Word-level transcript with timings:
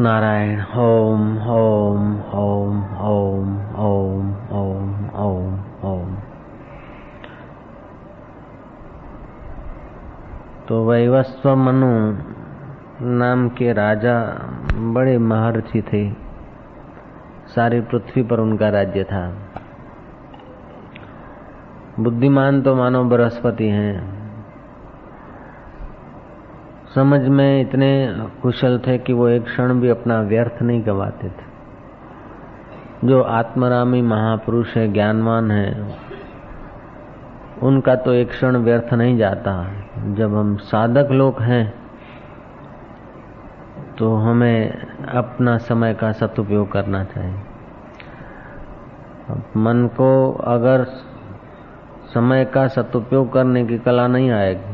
नारायण, 0.00 0.62
ओम 0.76 1.38
ओम 1.38 2.20
ओम 2.20 2.96
ओम 2.98 3.60
ओम 3.76 4.34
ओम 4.52 5.10
ओम 5.14 5.60
ओम। 5.84 6.14
तो 10.68 10.90
वैवस्व 10.90 11.56
मनु 11.56 12.18
नाम 13.06 13.48
के 13.48 13.72
राजा 13.72 14.22
बड़े 14.74 15.18
महर्षि 15.18 15.82
थे। 15.82 16.12
सारी 17.46 17.80
पृथ्वी 17.80 18.22
पर 18.22 18.40
उनका 18.40 18.68
राज्य 18.68 19.04
था। 19.04 19.34
बुद्धिमान 22.00 22.62
तो 22.62 22.74
मानो 22.74 23.04
बृहस्पति 23.04 23.68
हैं। 23.68 24.23
समझ 26.94 27.20
में 27.28 27.60
इतने 27.60 27.88
कुशल 28.42 28.78
थे 28.78 28.96
कि 28.98 29.12
वो 29.12 29.28
एक 29.28 29.44
क्षण 29.44 29.80
भी 29.80 29.88
अपना 29.88 30.20
व्यर्थ 30.20 30.62
नहीं 30.62 30.82
गवाते 30.86 31.28
थे। 31.28 31.46
जो 33.04 33.22
आत्मरामी 33.22 34.02
महापुरुष 34.02 34.76
है, 34.76 34.92
ज्ञानवान 34.92 35.50
है, 35.50 35.96
उनका 37.62 37.94
तो 37.94 38.12
एक 38.12 38.28
क्षण 38.30 38.56
व्यर्थ 38.56 38.92
नहीं 38.94 39.16
जाता। 39.18 39.54
जब 40.14 40.34
हम 40.34 40.56
साधक 40.56 41.08
लोग 41.12 41.40
हैं 41.42 41.64
तो 43.98 44.14
हमें 44.16 44.70
अपना 45.14 45.56
समय 45.56 45.94
का 45.94 46.12
सदुपयोग 46.12 46.70
करना 46.72 47.04
चाहिए। 47.04 47.36
मन 49.56 49.88
को 49.96 50.10
अगर 50.48 50.84
समय 52.14 52.44
का 52.44 52.66
सदुपयोग 52.68 53.32
करने 53.32 53.64
की 53.66 53.78
कला 53.78 54.06
नहीं 54.06 54.30
आएगी 54.30 54.73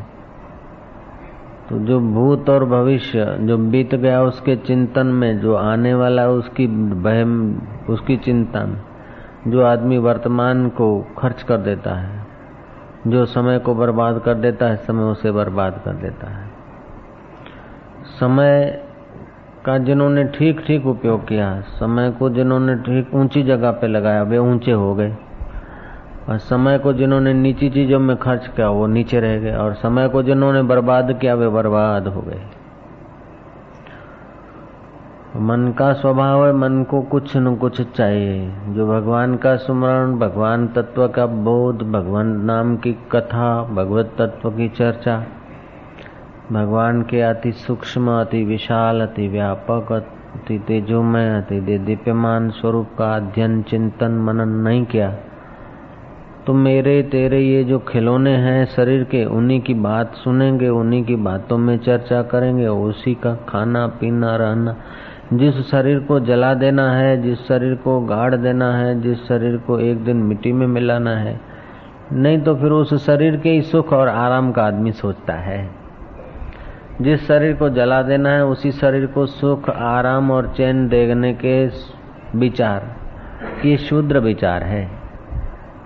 तो 1.71 1.79
जो 1.79 2.01
भूत 2.01 2.51
और 2.51 2.65
भविष्य, 2.65 3.37
जो 3.41 3.59
बीत 3.59 3.95
गया 3.95 4.23
उसके 4.23 4.57
चिंतन 4.57 5.07
में, 5.07 5.41
जो 5.41 5.55
आने 5.55 5.95
वाला 5.95 6.29
उसकी 6.29 6.67
बहम, 6.67 7.63
उसकी 7.91 8.17
चिंता 8.17 8.65
में 8.65 8.81
जो 9.47 9.63
आदमी 9.63 9.99
वर्तमान 9.99 10.69
को 10.69 11.07
खर्च 11.19 11.43
कर 11.43 11.57
देता 11.57 11.95
है, 11.95 12.27
जो 13.07 13.25
समय 13.27 13.59
को 13.59 13.75
बर्बाद 13.75 14.23
कर 14.25 14.35
देता 14.35 14.67
है, 14.67 14.77
समय 14.77 15.03
उसे 15.03 15.31
बर्बाद 15.31 15.83
कर 15.85 15.93
देता 15.93 16.31
है। 16.31 16.51
समय 18.05 18.83
का 19.65 19.79
जिन्होंने 19.79 20.25
ठीक 20.25 20.61
ठीक 20.67 20.87
उपयोग 20.87 21.29
किया, 21.29 21.61
समय 21.61 22.11
को 22.11 22.31
जिन्होंने 22.31 22.75
ठीक 22.75 23.15
ऊँची 23.15 23.43
जगह 23.43 23.71
पे 23.71 23.87
लगाया, 23.87 24.23
वे 24.23 24.39
ऊँचे 24.39 24.73
हो 24.73 24.95
गए। 24.95 25.17
और 26.31 26.39
समय 26.39 26.79
को 26.79 26.93
जिन्होंने 26.93 27.35
नीची 27.35 27.71
चीज़ों 27.71 27.99
में 27.99 28.17
खर्च 28.17 28.47
किया, 28.47 28.69
वो 28.69 28.87
नीचे 28.87 29.21
रह 29.21 29.39
गए 29.39 29.55
और 29.55 29.75
समय 29.75 30.09
को 30.09 30.23
जिन्होंने 30.23 30.63
बर्बाद 30.63 31.19
किया, 31.21 31.35
वे 31.35 31.49
बर्बाद 31.49 32.09
हो 32.09 32.21
गए। 32.21 32.43
मन 35.37 35.75
का 35.79 35.93
स्वभाव 35.93 36.47
है, 36.47 36.53
मन 36.53 36.83
को 36.83 37.03
कुछ 37.03 37.37
न 37.37 37.57
कुछ 37.57 37.83
चाहिए। 37.83 38.53
जो 38.69 38.87
भगवान 38.87 39.37
का 39.37 39.57
स्मरण, 39.57 40.19
भगवान 40.19 40.69
तत्व 40.69 41.09
का 41.09 41.27
बोध, 41.27 41.83
भगवान 41.83 42.27
नाम 42.27 42.77
की 42.77 42.93
कथा, 42.93 43.63
भगवत 43.63 44.13
तत्व 44.19 44.51
की 44.51 44.69
चर्चा, 44.69 45.25
भगवान 46.53 47.03
के 47.03 47.21
अति 47.21 47.53
सूक्ष्म, 47.53 48.11
अति 48.11 48.45
विशाल, 48.45 49.01
अति 49.01 49.29
व्यापक, 49.29 49.93
अति 49.93 50.59
तेजोमय, 50.59 51.29
अति 51.29 51.79
दीप्यमान 51.79 52.51
स्वरूप 52.51 52.89
का 52.99 53.17
अध्ययन, 53.17 53.63
चिंतन, 53.63 54.13
मनन 54.13 54.49
नहीं 54.49 54.85
किया। 54.85 55.17
तो 56.47 56.53
मेरे, 56.53 57.03
तेरे 57.03 57.41
ये 57.41 57.65
जो 57.65 57.79
खिलौने 57.79 58.31
हैं 58.31 58.65
शरीर 58.67 59.05
के, 59.05 59.25
उन्हीं 59.25 59.61
की 59.61 59.75
बात 59.75 60.15
सुनेंगे, 60.15 60.69
उन्हीं 60.69 61.05
की 61.05 61.17
बातों 61.17 61.59
में 61.59 61.79
चर्चा 61.79 62.23
करेंगे। 62.23 62.67
उसी 62.67 63.15
का 63.15 63.35
खाना, 63.49 63.87
पीना, 63.87 64.37
रहना। 64.37 64.77
जिस 65.33 65.55
शरीर 65.55 65.99
को 65.99 66.21
जला 66.21 66.55
देना 66.55 66.93
है, 66.93 67.23
जिस 67.23 67.39
शरीर 67.39 67.75
को 67.75 68.01
गाड़ 68.01 68.35
देना 68.35 68.77
है, 68.77 69.01
जिस 69.01 69.19
शरीर 69.19 69.57
को 69.57 69.79
एक 69.79 70.05
दिन 70.05 70.17
मिट्टी 70.17 70.53
में 70.53 70.67
मिलाना 70.67 71.17
है, 71.17 71.41
नहीं 72.13 72.41
तो 72.41 72.55
फिर 72.55 72.71
उस 72.71 73.07
शरीर 73.07 73.37
के 73.37 73.51
ही 73.51 73.63
सुख 73.63 73.93
और 73.93 74.09
आराम 74.09 74.53
का 74.53 74.63
आदमी 74.63 74.93
सोचता 74.93 75.33
है। 75.33 75.71
जिस 77.01 77.29
शरीर 77.29 77.57
को 77.57 77.69
जला 77.69 78.03
देना 78.03 78.29
है, 78.29 78.47
उसी 78.47 78.73
शरीर 78.73 79.07
को 79.07 79.27
सुख, 79.27 79.71
आराम 79.71 80.31
और 80.31 80.55
चैन 80.57 80.89
देने 80.89 81.35
के 81.45 81.69
विचार, 82.39 82.97
ये 83.65 83.77
शूद्र 83.77 84.19
विचार 84.19 84.63
है। 84.63 85.00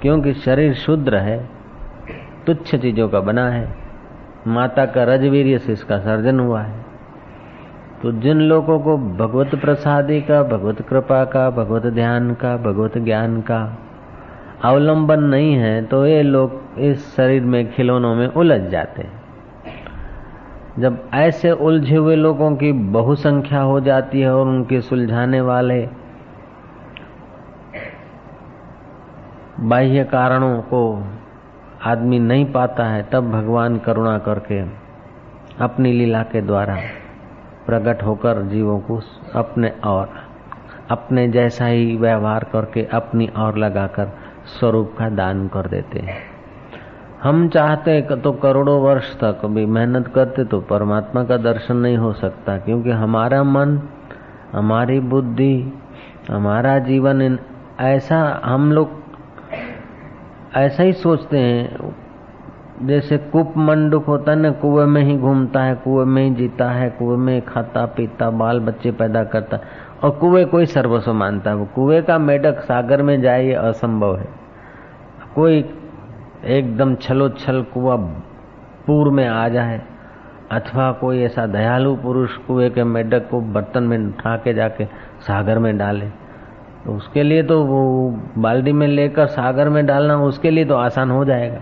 क्योंकि 0.04 0.32
शरीर 0.34 0.75
शुद्र 0.75 1.16
है, 1.16 1.48
तुच्छ 2.47 2.75
चीज़ों 2.75 3.09
का 3.09 3.20
बना 3.20 3.48
है। 3.50 3.69
माता 4.47 4.84
का 4.87 5.04
रजवीर 5.04 5.59
से 5.59 5.72
इसका 5.72 5.98
सर्जन 5.98 6.41
हुआ 6.41 6.60
है। 6.62 6.84
तो 8.03 8.12
जिन 8.12 8.41
लोगों 8.41 8.78
को 8.81 8.97
भगवत 8.98 9.54
प्रसादी 9.54 10.20
का, 10.20 10.42
भगवत 10.42 10.82
कृपा 10.82 11.25
का, 11.25 11.50
भगवत 11.50 11.87
ध्यान 11.87 12.34
का, 12.34 12.56
भगवत 12.56 12.98
ज्ञान 12.98 13.41
का 13.41 13.78
अवलंबन 14.65 15.22
नहीं 15.22 15.54
है 15.54 15.84
तो 15.84 16.06
ये 16.06 16.22
लोग 16.22 16.78
इस 16.78 17.16
शरीर 17.16 17.42
में 17.42 17.72
खिलौनों 17.72 18.15
में 18.15 18.26
उलझ 18.26 18.60
जाते 18.60 19.03
हैं। 19.03 19.22
जब 20.78 21.03
ऐसे 21.15 21.50
उलझे 21.50 21.97
हुए 21.97 22.16
लोगों 22.16 22.56
की 22.56 22.72
बहुसंख्या 22.72 23.60
हो 23.60 23.81
जाती 23.81 24.21
है 24.21 24.34
और 24.34 24.47
उनके 24.47 24.81
सुलझाने 24.81 25.41
वाले 25.41 26.03
बाह्य 29.60 30.04
कारणों 30.04 30.60
को 30.62 30.82
आदमी 31.84 32.19
नहीं 32.19 32.44
पाता 32.53 32.84
है, 32.84 33.03
तब 33.12 33.31
भगवान 33.31 33.76
करुणा 33.78 34.19
करके 34.19 34.60
अपनी 35.65 35.92
लीला 35.92 36.22
के 36.22 36.41
द्वारा 36.41 36.76
प्रकट 37.66 38.03
होकर 38.03 38.42
जीवों 38.42 38.78
को 38.81 39.00
अपने 39.34 39.69
और, 39.84 40.09
अपने 40.91 41.26
जैसा 41.28 41.66
ही 41.66 41.97
व्यवहार 41.97 42.44
करके 42.44 42.84
अपनी 42.92 43.26
और 43.26 43.59
लगाकर 43.59 44.10
स्वरूप 44.47 44.94
का 44.98 45.09
दान 45.09 45.47
कर 45.48 45.69
देते 45.69 45.98
हैं। 45.98 46.19
हम 47.22 47.48
चाहते 47.48 48.00
तो 48.03 48.32
करोड़ों 48.32 48.81
वर्ष 48.82 49.15
तक 49.15 49.47
भी 49.47 49.66
मेहनत 49.66 50.09
करते 50.09 50.44
तो 50.44 50.60
परमात्मा 50.60 51.25
का 51.25 51.36
दर्शन 51.36 51.76
नहीं 51.76 51.97
हो 51.97 52.12
सकता, 52.12 52.59
क्योंकि 52.59 52.91
हमारा 52.91 53.42
मन, 53.44 53.81
हमारी 54.53 55.00
बुद्धि, 55.00 55.72
हमारा 56.31 56.78
जीवन 56.78 57.38
ऐसा 57.81 58.42
हम 58.44 58.72
लोग 58.72 59.03
ऐसा 60.56 60.82
ही 60.82 60.92
सोचते 60.92 61.38
हैं। 61.38 61.94
जैसे 62.82 63.19
कूप 63.19 63.54
मंडुक 63.56 64.04
होता 64.04 64.32
है 64.32 64.38
ना, 64.38 64.50
कुएँ 64.50 64.87
में 64.87 65.03
ही 65.03 65.16
घूमता 65.19 65.62
है, 65.62 65.75
कुएँ 65.75 66.04
में 66.04 66.22
ही 66.25 66.34
जीता 66.34 66.70
है, 66.70 66.91
कुएँ 66.91 67.16
में 67.16 67.42
खाता, 67.42 67.87
पीता, 67.87 68.31
बाल 68.31 68.60
बच्चे 68.60 68.91
पैदा 68.91 69.25
करता 69.25 69.59
और 70.04 70.10
कुएँ 70.10 70.44
कोई 70.44 70.66
सर्वस्व 70.66 71.12
मानता 71.12 71.50
है। 71.50 71.56
वो 71.56 71.65
कुएँ 71.65 72.03
का 72.03 72.19
मेढक 72.19 72.60
सागर 72.60 73.03
में 73.03 73.20
जाए 73.20 73.47
ये 73.47 73.54
असंभव 73.54 74.16
है। 74.16 74.28
कोई 75.34 75.65
एकदम 76.44 76.94
छलो 76.94 77.28
छल 77.28 77.62
कुआ 77.62 77.97
पूर 78.86 79.10
में 79.10 79.26
आ 79.28 79.48
जाए, 79.48 79.81
अथवा 80.53 80.92
कोई 80.92 81.22
ऐसा 81.22 81.47
दयालु 81.47 81.94
पुरुष 81.97 82.36
कुएँ 82.36 82.71
के 82.71 82.84
मेढक 82.84 83.28
को 83.31 83.41
बर्तन 83.41 83.82
में 83.82 83.98
उठा 83.98 84.36
के 84.36 84.54
जाके 84.54 84.84
सागर 85.21 85.59
में 85.59 85.78
डाले। 85.78 86.23
उसके 86.89 87.22
लिए 87.22 87.43
तो 87.43 87.65
वो 87.65 88.11
बाल्टी 88.39 88.72
में 88.72 88.87
लेकर 88.87 89.27
सागर 89.27 89.69
में 89.69 89.87
डालना 89.87 90.17
उसके 90.17 90.50
लिए 90.50 90.65
तो 90.65 90.75
आसान 90.75 91.11
हो 91.11 91.25
जाएगा। 91.25 91.61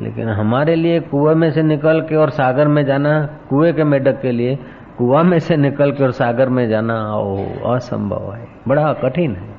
लेकिन 0.00 0.28
हमारे 0.28 0.74
लिए 0.74 1.00
कुएँ 1.00 1.34
में 1.34 1.50
से 1.50 1.62
निकल 1.62 2.00
के 2.00 2.16
और 2.16 2.30
सागर 2.30 2.68
में 2.68 2.84
जाना, 2.84 3.26
कुएँ 3.50 3.72
के 3.72 3.84
मेढक 3.84 4.20
के 4.20 4.32
लिए, 4.32 4.58
कुआ 4.98 5.22
में 5.22 5.38
से 5.38 5.56
निकल 5.56 5.92
के 5.92 6.04
और 6.04 6.10
सागर 6.10 6.48
में 6.48 6.68
जाना, 6.68 7.16
ओ, 7.16 7.36
असंभव 7.74 8.34
है। 8.34 8.48
बड़ा 8.68 8.92
कठिन 8.92 9.36
है। 9.36 9.58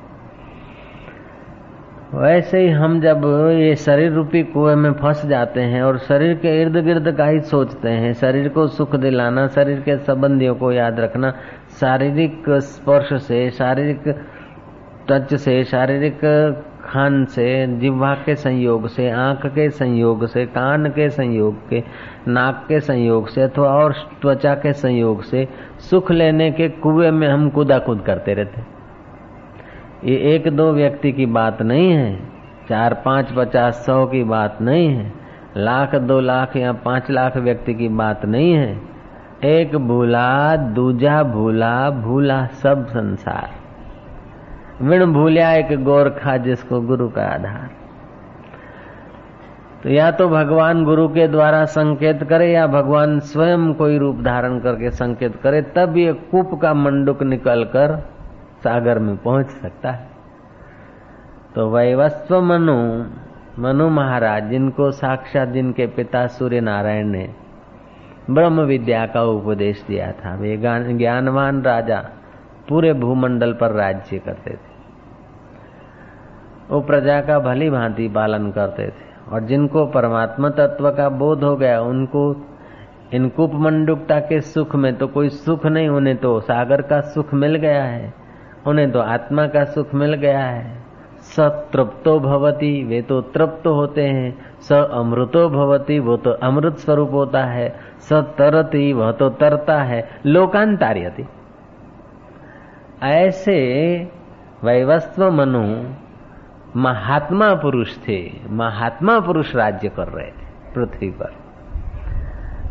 वैसे 2.14 2.58
ही 2.58 2.68
हम 2.68 3.00
जब 3.00 3.22
ये 3.52 3.76
शरीर 3.76 4.12
रूपी 4.12 4.42
कुएँ 4.42 4.74
में 4.74 4.92
फंस 4.92 5.26
जाते 5.26 5.60
हैं 5.60 5.82
और 5.82 5.98
शरीर 5.98 6.34
के 6.34 6.62
इर्द 6.62 6.76
गिर्द 6.84 7.12
का 7.12 7.26
ही 7.26 7.40
सोचते 7.40 7.88
हैं, 7.88 8.12
शरीर 8.12 8.48
को 8.48 8.66
सुख 8.66 8.96
दिलाना, 8.96 9.46
शरीर 9.46 9.80
के 9.80 9.98
संबंधियों 9.98 10.54
को 10.54 10.72
याद 10.72 11.00
रखना, 11.00 11.30
शारीरिक 11.80 12.44
स्पर्श 12.50 13.22
से, 13.22 13.50
शारीरिक 13.50 14.16
टच 15.10 15.34
से, 15.34 15.64
शारीरिक 15.64 16.20
खान 16.84 17.24
से, 17.24 17.66
जिह्वा 17.78 18.14
के 18.14 18.34
संयोग 18.34 18.88
से, 18.88 19.10
आँख 19.10 19.46
के 19.46 19.70
संयोग 19.70 20.26
से, 20.26 20.46
कान 20.46 20.86
के 20.86 21.10
संयोग 21.10 21.68
के, 21.68 21.84
नाक 22.28 22.64
के 22.68 22.80
संयोग 22.80 23.28
से, 23.28 23.42
अथवा 23.42 23.68
और 23.68 23.92
त्वचा 23.92 24.54
के 24.54 24.72
संयोग 24.72 25.22
से, 25.22 25.48
सुख 25.78 26.10
लेने 26.10 26.50
के 26.50 26.68
कुएँ 26.68 27.10
में 27.10 27.28
हम 27.28 27.48
कूदा 27.48 27.78
कूद 27.78 28.02
करते 28.06 28.34
रहते 28.34 28.80
ये 30.04 30.34
एक 30.34 30.48
दो 30.48 30.72
व्यक्ति 30.72 31.12
की 31.12 31.26
बात 31.26 31.62
नहीं 31.62 31.90
है, 31.90 32.16
चार 32.68 33.02
पाँच 33.04 33.32
पचास 33.36 33.74
सौ 33.86 34.06
की 34.06 34.24
बात 34.24 34.58
नहीं 34.60 34.88
है, 34.88 35.12
लाख, 35.56 35.94
दो 35.94 36.20
लाख 36.20 36.56
या 36.56 36.72
पाँच 36.72 37.10
लाख 37.10 37.36
व्यक्ति 37.36 37.74
की 37.74 37.88
बात 37.88 38.24
नहीं 38.24 38.52
है। 38.52 38.80
एक 39.44 39.76
भूला, 39.76 40.56
दूजा 40.56 41.22
भूला 41.22 41.90
भूला 41.90 42.46
सब 42.46 42.86
संसार। 42.86 43.59
विण 44.82 45.12
भूलिया 45.12 45.52
एक 45.52 45.72
गोरखा 45.84 46.36
जिसको 46.36 46.80
गुरु 46.80 47.08
का 47.08 47.22
आधार। 47.24 47.70
तो 49.82 49.88
या 49.88 50.10
तो 50.10 50.28
भगवान 50.28 50.84
गुरु 50.84 51.06
के 51.08 51.26
द्वारा 51.28 51.64
संकेत 51.64 52.22
करे 52.24 52.50
या 52.52 52.66
भगवान 52.66 53.18
स्वयं 53.20 53.72
कोई 53.74 53.98
रूप 53.98 54.20
धारण 54.20 54.58
करके 54.58 54.90
संकेत 54.90 55.36
करे, 55.36 55.62
तब 55.62 55.96
ये 55.96 56.12
कूप 56.12 56.58
का 56.62 56.72
मंडुक 56.74 57.22
निकलकर 57.22 57.96
सागर 58.64 58.98
में 58.98 59.16
पहुँच 59.16 59.50
सकता 59.50 59.90
है। 59.90 60.08
तो 61.54 61.68
वैवस्व 61.70 62.40
मनु 62.42 62.76
मनु 63.58 63.88
महाराज, 63.88 64.48
जिनको 64.50 64.90
साक्षात 64.90 65.48
जिनके 65.48 65.86
पिता 65.86 66.26
सूर्य 66.26 66.60
नारायण 66.60 67.06
ने 67.06 67.28
ब्रह्म 68.30 68.60
विद्या 68.60 69.06
का 69.06 69.22
उपदेश 69.22 69.84
दिया 69.88 70.10
था, 70.12 70.34
वे 70.34 70.56
ज्ञानवान 70.96 71.62
राजा 71.62 72.00
पूरे 72.68 72.92
भूमंडल 72.92 73.52
पर 73.52 73.72
राज्य 73.72 74.18
करते 74.18 74.50
थे। 74.50 74.69
वो 76.70 76.80
प्रजा 76.80 77.20
का 77.20 77.38
भली 77.38 77.70
भांति 77.70 78.08
पालन 78.08 78.50
करते 78.50 78.88
थे। 78.88 79.10
और 79.32 79.40
जिनको 79.40 79.86
परमात्मा 79.86 80.48
तत्व 80.48 80.90
का 80.90 81.08
बोध 81.08 81.44
हो 81.44 81.56
गया, 81.56 81.80
उनको, 81.80 82.36
इन 83.14 83.28
कुप 83.28 83.54
मंडुकता 83.54 84.20
के 84.20 84.40
सुख 84.40 84.76
में 84.76 84.96
तो 84.96 85.06
कोई 85.06 85.28
सुख 85.28 85.66
नहीं, 85.66 85.88
उन्हें 85.88 86.16
तो 86.16 86.40
सागर 86.40 86.82
का 86.82 87.00
सुख 87.00 87.34
मिल 87.34 87.54
गया 87.54 87.84
है, 87.84 88.14
उन्हें 88.66 88.90
तो 88.90 88.98
आत्मा 88.98 89.46
का 89.46 89.64
सुख 89.64 89.94
मिल 89.94 90.14
गया 90.14 90.44
है। 90.44 90.80
स 91.20 91.40
तृप्तो 91.40 92.20
भवती, 92.20 92.84
वे 92.84 93.02
तो 93.02 93.20
तृप्त 93.20 93.66
होते 93.66 94.02
हैं। 94.02 94.38
स 94.60 94.72
अमृतो 94.72 95.48
भवती, 95.48 95.98
वो 95.98 96.16
तो 96.16 96.30
अमृत 96.30 96.76
स्वरूप 96.76 97.10
होता 97.12 97.44
है। 97.44 97.74
स 97.98 98.12
तरती, 98.12 98.92
वह 98.92 99.12
तो 99.12 99.30
तरता 99.30 99.82
है। 99.82 100.08
लोकांतार्यति। 100.26 101.26
ऐसे 103.02 103.68
वैवस्व 104.64 105.30
मनु 105.30 105.94
महात्मा 106.76 107.54
पुरुष 107.54 107.96
थे, 108.08 108.32
महात्मा 108.50 109.20
पुरुष 109.20 109.54
राज्य 109.54 109.88
कर 109.88 110.08
रहे 110.08 110.26
थे, 110.26 110.74
पृथ्वी 110.74 111.10
पर। 111.10 111.32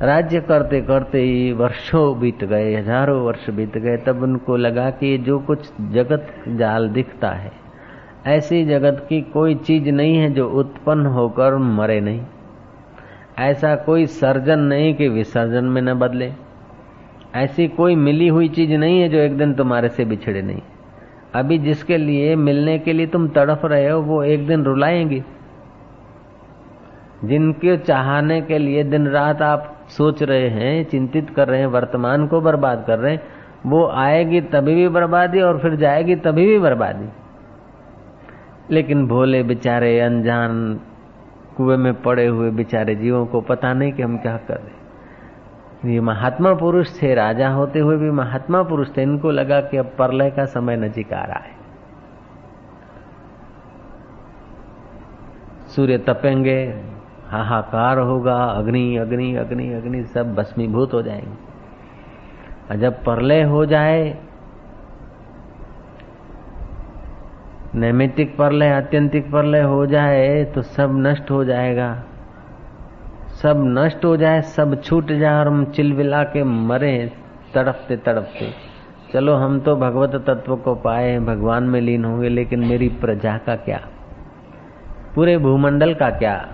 राज्य 0.01 0.39
करते 0.39 0.81
करते 0.81 1.21
ही 1.21 1.51
वर्षों 1.53 2.19
बीत 2.19 2.43
गए, 2.43 2.75
हज़ारों 2.75 3.21
वर्ष 3.21 3.49
बीत 3.49 3.77
गए, 3.77 3.97
तब 3.97 4.23
उनको 4.23 4.57
लगा 4.57 4.89
कि 4.89 5.17
जो 5.17 5.39
कुछ 5.39 5.69
जगत 5.91 6.33
जाल 6.47 6.89
दिखता 6.89 7.29
है, 7.29 7.51
ऐसी 8.27 8.65
जगत 8.65 9.05
की 9.09 9.21
कोई 9.21 9.55
चीज़ 9.55 9.89
नहीं 9.89 10.17
है 10.17 10.29
जो 10.29 10.49
उत्पन्न 10.49 11.05
होकर 11.05 11.55
मरे 11.55 11.99
नहीं। 11.99 12.21
ऐसा 13.39 13.75
कोई 13.75 14.05
सर्जन 14.05 14.59
नहीं 14.59 14.95
कि 14.95 15.07
विसर्जन 15.07 15.63
में 15.63 15.81
न 15.81 15.93
बदले। 15.93 16.33
ऐसी 17.35 17.67
कोई 17.67 17.95
मिली 17.95 18.27
हुई 18.27 18.49
चीज़ 18.49 18.73
नहीं 18.73 19.01
है 19.01 19.09
जो 19.09 19.17
एक 19.17 19.37
दिन 19.37 19.53
तुम्हारे 19.53 19.89
से 19.89 20.05
बिछड़े 20.05 20.41
नहीं। 20.41 20.61
अभी 21.35 21.57
जिसके 21.57 21.97
लिए 21.97 22.35
मिलने 22.35 22.79
के 22.79 22.93
लिए 22.93 23.07
तुम 23.07 23.27
तड़फ 23.27 23.61
रहे 23.65 23.89
हो, 23.89 24.01
वो 24.01 24.23
एक 24.23 24.47
दिन 24.47 24.63
रुलाएँगे। 24.63 25.23
जिनके 27.25 27.77
चाहने 27.77 28.41
के 28.41 28.57
लिए 28.57 28.83
दिन 28.83 29.07
रात 29.07 29.41
आप 29.41 29.85
सोच 29.87 30.23
रहे 30.23 30.49
हैं, 30.49 30.83
चिंतित 30.83 31.29
कर 31.29 31.47
रहे 31.47 31.59
हैं, 31.59 31.67
वर्तमान 31.67 32.27
को 32.27 32.41
बर्बाद 32.41 32.83
कर 32.87 32.99
रहे 32.99 33.13
हैं, 33.13 33.21
वो 33.65 33.87
आएगी 33.87 34.41
तभी 34.41 34.75
भी 34.75 34.87
बर्बादी 34.87 35.41
और 35.41 35.59
फिर 35.59 35.75
जाएगी 35.75 36.15
तभी 36.15 36.45
भी 36.45 36.59
बर्बादी। 36.59 37.09
लेकिन 38.71 39.07
भोले 39.07 39.43
बेचारे, 39.43 39.99
अनजान 39.99 40.79
कुएँ 41.57 41.77
में 41.77 42.01
पड़े 42.01 42.27
हुए 42.27 42.51
बेचारे 42.51 42.95
जीवों 42.95 43.25
को 43.25 43.41
पता 43.41 43.73
नहीं 43.73 43.93
कि 43.93 44.01
हम 44.01 44.17
क्या 44.17 44.37
कर 44.37 44.55
रहे 44.55 44.78
ये 45.85 45.99
महात्मा 45.99 46.53
पुरुष 46.53 47.01
थे, 47.01 47.13
राजा 47.15 47.49
होते 47.49 47.79
हुए 47.79 47.97
भी 47.97 48.11
महात्मा 48.11 48.63
पुरुष 48.63 48.97
थे, 48.97 49.01
इनको 49.01 49.31
लगा 49.31 49.61
कि 49.61 49.77
अब 49.77 49.85
परलय 49.85 50.31
का 50.31 50.45
समय 50.45 50.77
नजीक 50.77 51.13
आ 51.13 51.23
रहा 51.23 51.39
है। 51.39 51.59
सूर्य 55.67 55.97
तपेंगे, 55.97 56.83
हाहाकार 57.27 57.97
होगा, 57.97 58.43
अग्नि 58.43 58.97
अग्नि 58.97 59.35
अग्नि 59.35 59.73
अग्नि, 59.73 60.03
सब 60.03 60.35
भस्मीभूत 60.35 60.93
हो 60.93 61.01
जाएँगे। 61.01 61.49
और 62.69 62.75
जब 62.75 63.03
परलय 63.03 63.43
हो 63.43 63.65
जाए 63.65 64.17
नैमितिक 67.75 68.37
परलय, 68.37 68.69
आत्यंतिक 68.69 69.31
परलय 69.31 69.61
हो 69.61 69.85
जाए 69.85 70.43
तो 70.45 70.61
सब 70.61 70.89
नष्ट 70.93 71.31
हो 71.31 71.45
जाएगा। 71.45 72.03
सब 73.41 73.63
नष्ट 73.65 74.06
हो 74.06 74.18
जाए, 74.18 74.41
सब 74.41 74.81
छूट 74.81 75.12
जाए 75.12 75.39
और 75.39 75.47
हम 75.47 75.65
चिलविला 75.65 76.24
के 76.24 76.44
मरे 76.44 77.12
तड़पते 77.56 77.97
तड़पते। 77.97 78.53
चलो, 79.13 79.36
हम 79.36 79.59
तो 79.59 79.75
भगवत 79.75 80.15
तत्व 80.27 80.56
को 80.56 80.75
पाए 80.75 81.19
भगवान 81.19 81.63
में 81.63 81.81
लीन 81.81 82.06
होंगे, 82.06 82.30
लेकिन 82.30 82.59
मेरी 82.59 82.89
प्रजा 82.89 83.38
का 83.38 83.56
क्या? 83.56 83.81
पूरे 85.15 85.38
भूमंडल 85.38 85.94
का 85.94 86.09
क्या? 86.09 86.47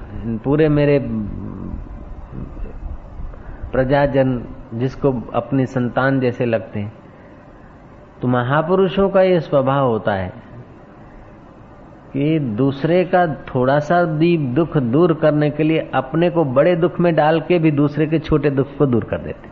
पूरे 0.44 0.70
मेरे 0.70 1.00
प्रजाजन 3.72 4.46
जिसको 4.74 5.14
अपनी 5.34 5.66
संतान 5.66 6.20
जैसे 6.20 6.46
लगते 6.46 6.80
हैं। 6.80 6.94
तो 8.22 8.28
महापुरुषों 8.28 9.10
का 9.10 9.22
ये 9.22 9.40
स्वभाव 9.40 9.88
होता 9.88 10.14
है। 10.14 10.45
कि 12.16 12.40
दूसरे 12.40 13.04
का 13.06 13.28
थोड़ा 13.28 13.80
सा 13.80 14.04
दी 14.04 14.38
दुख 14.38 14.78
दूर 14.78 15.14
करने 15.14 15.50
के 15.50 15.64
लिए 15.64 15.92
अपने 15.94 16.30
को 16.30 16.44
बड़े 16.46 16.76
दुख 16.76 17.00
में 17.00 17.16
डाल 17.16 17.42
के 17.42 17.60
भी 17.60 17.72
दूसरे 17.72 18.08
के 18.08 18.20
छोटे 18.20 18.50
दुख 18.50 18.78
को 18.78 18.86
दूर 18.86 19.04
कर 19.04 19.18
देते 19.18 19.50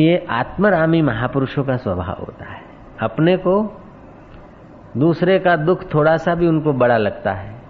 ये 0.00 0.26
आत्मरामी 0.30 1.02
महापुरुषों 1.02 1.64
का 1.64 1.76
स्वभाव 1.76 2.16
होता 2.20 2.44
है। 2.44 2.62
अपने 3.00 3.36
को 3.36 3.80
दूसरे 4.96 5.38
का 5.38 5.56
दुख 5.56 5.94
थोड़ा 5.94 6.16
सा 6.16 6.34
भी 6.34 6.46
उनको 6.46 6.72
बड़ा 6.72 6.96
लगता 6.96 7.32
है 7.32 7.62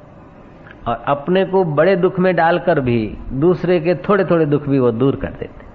और 0.88 1.04
अपने 1.06 1.44
को 1.44 1.64
बड़े 1.64 1.96
दुख 1.96 2.18
में 2.18 2.36
डालकर 2.36 2.80
भी 2.80 3.18
दूसरे 3.32 3.80
के 3.80 3.94
थोड़े 3.94 4.24
थोड़े 4.24 4.46
दुख 4.46 4.68
भी 4.68 4.78
वो 4.78 4.90
दूर 4.92 5.16
कर 5.16 5.30
देते 5.30 5.68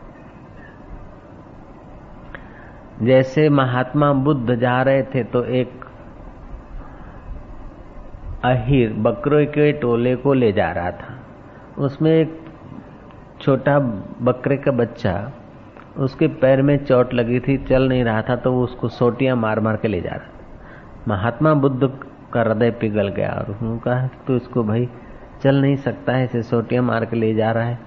जैसे 3.06 3.50
महात्मा 3.50 4.14
बुद्ध 4.14 4.56
जा 4.56 4.82
रहे 4.82 5.04
थे 5.04 5.24
तो 5.24 5.44
एक 5.44 5.83
अहिर 8.44 8.94
बकरों 9.00 9.46
के 9.48 9.72
टोले 9.72 10.16
को 10.16 10.34
ले 10.34 10.52
जा 10.52 10.72
रहा 10.72 10.92
था। 10.92 11.14
उसमें 11.78 12.12
एक 12.12 12.40
छोटा 13.42 13.78
बकरे 14.22 14.58
का 14.58 14.72
बच्चा, 14.72 15.14
उसके 15.98 16.28
पैर 16.42 16.62
में 16.62 16.78
चोट 16.86 17.14
लगी 17.14 17.40
थी, 17.40 17.58
चल 17.60 17.88
नहीं 17.90 18.04
रहा 18.04 18.22
था 18.22 18.36
तो 18.36 18.52
वो 18.52 18.64
उसको 18.64 18.88
सोटियाँ 18.90 19.36
मार 19.36 19.60
मार 19.60 19.78
के 19.78 19.88
ले 19.88 20.02
जा 20.02 20.10
रहा 20.10 20.18
था। 20.20 21.06
महात्मा 21.08 21.54
बुद्ध 21.56 21.90
का 22.34 22.42
हृदय 22.42 22.72
पिघल 22.72 23.08
गया 23.10 23.30
और 23.32 23.52
उसने 23.52 23.78
कहा 23.80 24.08
तो 24.28 24.36
इसको 24.36 24.64
भाई 24.64 24.88
चल 25.44 25.62
नहीं 25.62 25.76
सकता 25.78 26.14
है 26.14 26.24
इसे 26.26 26.44
सोटियाँ 26.44 26.84
मार 26.84 27.06
के 27.06 27.16
ले 27.16 27.34
जा 27.34 27.52
रहा 27.52 27.64
है। 27.64 27.80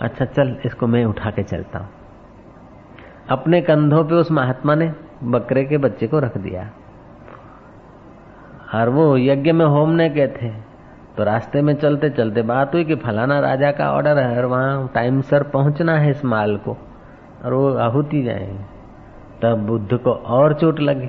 अच्छा 0.00 0.24
चल, 0.24 0.56
इसको 0.66 0.86
मैं 0.86 1.04
उठा 1.04 1.30
के 1.30 1.42
चलता 1.42 1.78
हूँ। 1.78 1.88
अपने 3.30 3.60
कंधों 3.62 4.04
पे 4.04 4.14
उस 4.14 4.30
महात्मा 4.32 4.74
ने 4.74 4.92
बकरे 5.24 5.64
के 5.64 5.78
बच्चे 5.78 6.06
को 6.06 6.18
रख 6.18 6.38
दिया। 6.38 6.70
और 8.74 8.88
वो 8.88 9.16
यज्ञ 9.16 9.52
में 9.52 9.66
होमने 9.66 10.08
के 10.10 10.26
थे। 10.26 10.50
तो 11.16 11.24
रास्ते 11.24 11.62
में 11.62 11.74
चलते 11.74 12.10
चलते 12.10 12.42
बात 12.42 12.74
हुई 12.74 12.84
कि 12.84 12.94
फलाना 12.94 13.40
राजा 13.40 13.70
का 13.70 13.90
ऑर्डर 13.92 14.18
है 14.18 14.38
और 14.38 14.44
वहाँ 14.44 14.90
टाइम 14.94 15.20
सर 15.20 15.42
पहुँचना 15.42 15.98
है 15.98 16.10
इस 16.10 16.24
माल 16.24 16.56
को। 16.56 16.76
और 17.44 17.52
वो 17.52 17.74
आहुति 17.74 18.22
जाएँगे 18.22 18.64
तब 19.42 19.66
बुद्ध 19.66 19.98
को 19.98 20.10
और 20.10 20.54
चोट 20.54 20.80
लगी। 20.80 21.06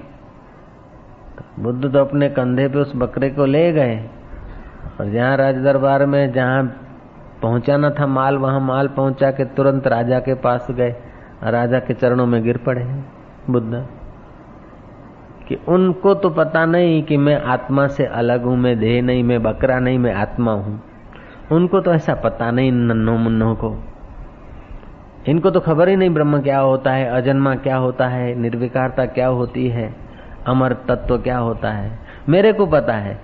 तो 1.38 1.63
बुद्ध 1.63 1.93
तो 1.93 2.00
अपने 2.00 2.29
कंधे 2.29 2.67
पे 2.67 2.79
उस 2.79 2.93
बकरे 2.95 3.29
को 3.29 3.45
ले 3.45 3.72
गए। 3.72 3.98
और 5.00 5.10
जहाँ 5.10 5.38
राज 5.38 5.55
दरबार 5.55 6.05
में 6.05 6.31
जहाँ 6.34 6.63
पहुंचाना 7.41 7.89
था 7.89 8.07
माल, 8.07 8.38
वहाँ 8.38 8.60
माल 8.60 8.88
पहुँचा 8.88 9.31
के 9.31 9.45
तुरंत 9.45 9.88
राजा 9.88 10.19
के 10.19 10.34
पास 10.34 10.67
गए। 10.72 10.95
राजा 11.43 11.79
के 11.79 11.93
चरणों 11.93 12.25
में 12.25 12.43
गिर 12.43 12.57
पड़े 12.57 12.86
बुद्ध। 13.50 13.88
कि 15.47 15.55
उनको 15.67 16.13
तो 16.13 16.29
पता 16.29 16.65
नहीं 16.65 17.03
कि 17.03 17.17
मैं 17.17 17.41
आत्मा 17.41 17.87
से 17.87 18.05
अलग 18.05 18.43
हूँ, 18.43 18.57
मैं 18.57 18.79
देह 18.79 19.01
नहीं, 19.01 19.23
मैं 19.23 19.43
बकरा 19.43 19.79
नहीं, 19.79 19.99
मैं 19.99 20.13
आत्मा 20.13 20.51
हूँ। 20.51 20.83
उनको 21.51 21.79
तो 21.79 21.93
ऐसा 21.93 22.15
पता 22.15 22.51
नहीं 22.51 22.71
नन्नो 22.71 23.17
मुन्नो 23.17 23.55
को। 23.55 23.83
इनको 25.27 25.51
तो 25.51 25.59
खबर 25.59 25.89
ही 25.89 25.95
नहीं 25.95 26.09
ब्रह्म 26.09 26.41
क्या 26.41 26.59
होता 26.59 26.91
है, 26.91 27.09
अजन्मा 27.09 27.55
क्या 27.55 27.77
होता 27.77 28.07
है, 28.07 28.35
निर्विकारता 28.35 29.05
क्या 29.05 29.27
होती 29.27 29.67
है, 29.67 29.95
अमर 30.47 30.73
तत्व 30.73 31.17
क्या 31.17 31.37
होता 31.37 31.71
है। 31.71 31.99
मेरे 32.29 32.53
को 32.53 32.65
पता 32.65 32.93
है। 32.93 33.19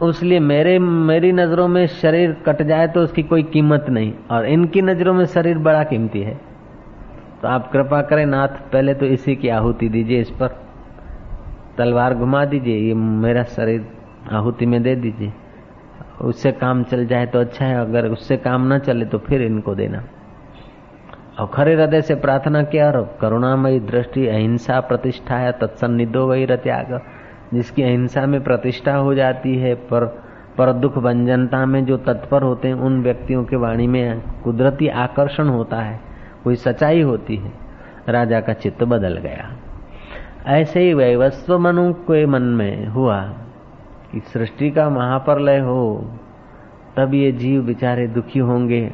उसलिए 0.00 0.40
मेरे, 0.40 0.78
मेरी 0.78 1.32
नज़रों 1.32 1.68
में 1.68 1.86
शरीर 1.86 2.36
कट 2.46 2.62
जाए 2.62 2.88
तो 2.88 3.00
उसकी 3.00 3.22
कोई 3.22 3.42
कीमत 3.42 3.86
नहीं, 3.88 4.12
और 4.30 4.46
इनकी 4.46 4.82
नज़रों 4.82 5.14
में 5.14 5.26
शरीर 5.26 5.58
बड़ा 5.58 5.84
कीमती 5.84 6.20
है। 6.20 6.40
तो 7.42 7.48
आप 7.48 7.72
कृपा 7.72 8.02
करें, 8.02 8.26
नाथ, 8.26 8.48
पहले 8.48 8.94
तो 8.94 9.06
इसी 9.06 9.36
की 9.36 9.48
आहुति 9.48 9.88
दीजिए 9.88 10.20
इस 10.20 10.30
पर। 10.30 10.67
तलवार 11.78 12.14
घुमा 12.14 12.44
दीजिए, 12.44 12.76
ये 12.76 12.94
मेरा 12.94 13.42
शरीर 13.42 13.86
आहुति 14.32 14.66
में 14.66 14.82
दे 14.82 14.96
दीजिए। 14.96 15.32
उससे 16.20 16.52
काम 16.52 16.82
चल 16.82 17.06
जाए 17.06 17.26
तो 17.26 17.40
अच्छा 17.40 17.64
है, 17.64 17.80
अगर 17.80 18.06
उससे 18.06 18.36
काम 18.36 18.72
न 18.72 18.78
चले 18.78 19.04
तो 19.04 19.18
फिर 19.18 19.42
इनको 19.42 19.74
देना। 19.74 20.04
और 21.40 21.50
खरे 21.54 21.74
हृदय 21.74 22.00
से 22.00 22.14
प्रार्थना 22.14 22.62
किया 22.62 22.86
और 22.86 23.18
करुणामयी 23.20 23.80
दृष्टि 23.80 24.26
अहिंसा 24.26 24.80
प्रतिष्ठा 24.80 25.36
है, 25.36 25.52
तत्सन्निधो 25.52 26.26
वही 26.26 26.44
रत्याग। 26.44 27.00
जिसकी 27.54 27.82
अहिंसा 27.82 28.26
में 28.26 28.44
प्रतिष्ठा 28.44 28.94
हो 28.94 29.14
जाती 29.14 29.58
है, 29.58 29.74
पर 29.74 30.22
पर 30.58 30.72
दुख 30.72 30.98
भंजनता 30.98 31.66
में 31.66 31.84
जो 31.84 31.96
तत्पर 31.96 32.42
होते 32.42 32.68
हैं, 32.68 32.74
उन 32.74 33.02
व्यक्तियों 33.02 33.44
के 33.44 33.56
वाणी 33.56 33.86
में 33.86 34.22
कुदरती 34.44 34.88
आकर्षण 34.88 35.48
होता 35.48 35.76
है, 35.76 36.00
कोई 36.44 36.54
सच्चाई 36.54 37.02
होती 37.02 37.36
है। 37.36 37.52
राजा 38.08 38.40
का 38.40 38.52
चित्त 38.52 38.84
बदल 38.84 39.16
गया। 39.16 39.56
ऐसे 40.48 40.80
ही 40.80 40.94
वैवस्व 40.94 41.58
मनु 41.58 41.92
के 41.92 42.26
मन 42.26 42.42
में 42.42 42.86
हुआ 42.86 43.20
कि 44.12 44.20
सृष्टि 44.20 44.70
का 44.70 44.90
महाप्रलय 44.90 45.58
हो, 45.58 46.10
तब 46.96 47.14
ये 47.14 47.32
जीव 47.32 47.62
बेचारे 47.62 48.06
दुखी 48.06 48.38
होंगे 48.38 48.92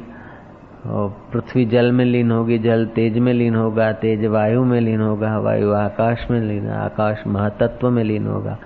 और 0.85 1.09
पृथ्वी 1.33 1.65
जल 1.65 1.91
में 1.91 2.05
लीन 2.05 2.31
होगी, 2.31 2.59
जल 2.59 2.85
तेज 2.85 3.17
में 3.17 3.33
लीन 3.33 3.55
होगा, 3.55 3.91
तेज 3.91 4.25
वायु 4.25 4.63
में 4.63 4.81
लीन 4.81 5.01
होगा, 5.01 5.39
वायु 5.39 5.71
आकाश 5.71 6.27
में 6.31 6.41
लीन, 6.41 6.69
आकाश 6.69 7.23
महातत्व 7.27 7.89
में 7.89 8.03
लीन 8.03 8.27
होगा, 8.27 8.57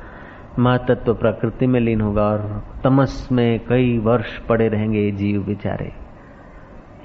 महातत्व 0.59 1.13
प्रकृति 1.13 1.67
में 1.67 1.79
लीन 1.79 2.01
होगा 2.01 2.23
और 2.23 2.63
तमस 2.83 3.29
में 3.31 3.59
कई 3.59 3.97
वर्ष 3.97 4.37
पड़े 4.37 4.67
रहेंगे 4.67 4.99
ये 4.99 5.11
जीव 5.11 5.43
बेचारे। 5.43 6.08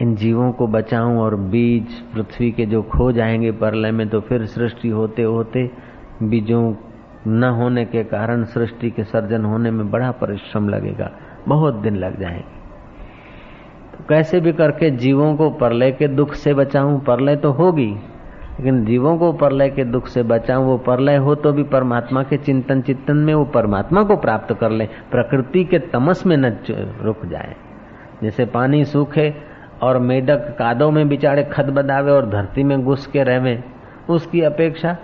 इन 0.03 0.15
जीवों 0.15 0.53
को 0.53 0.67
बचाऊं 0.67 1.19
और 1.19 1.37
बीज 1.37 2.01
पृथ्वी 2.15 2.51
के 2.51 2.67
जो 2.67 2.83
खो 2.83 3.13
जाएँगे 3.13 3.51
परलय 3.53 3.91
में 3.91 4.09
तो 4.09 4.21
फिर 4.21 4.47
सृष्टि 4.47 4.89
होते 4.89 5.23
होते 5.23 5.71
बीजों 6.23 6.75
न 7.27 7.45
होने 7.45 7.85
के 7.85 8.05
कारण 8.05 8.45
सृष्टि 8.45 8.91
के 8.91 9.05
सर्जन 9.05 9.45
होने 9.45 9.71
में 9.71 9.91
बड़ा 9.91 10.11
परिश्रम 10.11 10.69
लगेगा, 10.69 11.11
बहुत 11.49 11.75
दिन 11.75 11.97
लग 11.97 12.21
जाएँगे। 12.21 12.63
तो 13.93 14.05
कैसे 14.09 14.41
भी 14.41 14.53
करके 14.53 14.91
जीवों 14.91 15.37
को 15.37 15.51
परलय 15.51 15.93
के 15.93 16.09
दुख 16.09 16.35
से 16.35 16.55
बचाऊं 16.55 16.99
परलय 17.01 17.37
तो 17.37 17.51
होगी, 17.51 17.91
लेकिन 17.91 18.85
जीवों 18.85 19.17
को 19.19 19.33
परलय 19.33 19.69
के 19.69 19.85
दुख 19.85 20.07
से 20.07 20.23
बचाऊं, 20.23 20.67
वो 20.67 20.79
परलय 20.79 21.17
हो 21.17 21.35
तो 21.35 21.53
भी 21.53 21.63
परमात्मा 21.63 22.23
के 22.23 22.37
चिंतन 22.37 22.81
चिंतन 22.81 23.17
में, 23.17 23.35
वो 23.35 23.45
परमात्मा 23.45 24.03
को 24.03 24.17
प्राप्त 24.17 24.55
कर 24.55 24.71
ले, 24.71 24.87
प्रकृति 25.11 25.65
के 25.65 25.79
तमस 25.79 26.27
में 26.27 26.37
न 26.37 26.57
रुक 27.01 27.27
जाए। 27.27 27.55
जैसे 28.23 28.45
पानी 28.45 28.85
सूखे 28.85 29.54
और 29.82 29.98
मेढक 30.00 30.56
कादों 30.60 30.92
में 30.92 31.08
बिचारे 31.10 31.44
खद 31.44 31.70
बदावे 31.70 32.12
और 32.12 32.30
धरती 32.30 32.64
में 32.64 32.82
घुस 32.84 33.08
के 33.08 33.24
रहे 33.24 33.58
उसकी 34.10 34.42
अपेक्षा 34.42 34.98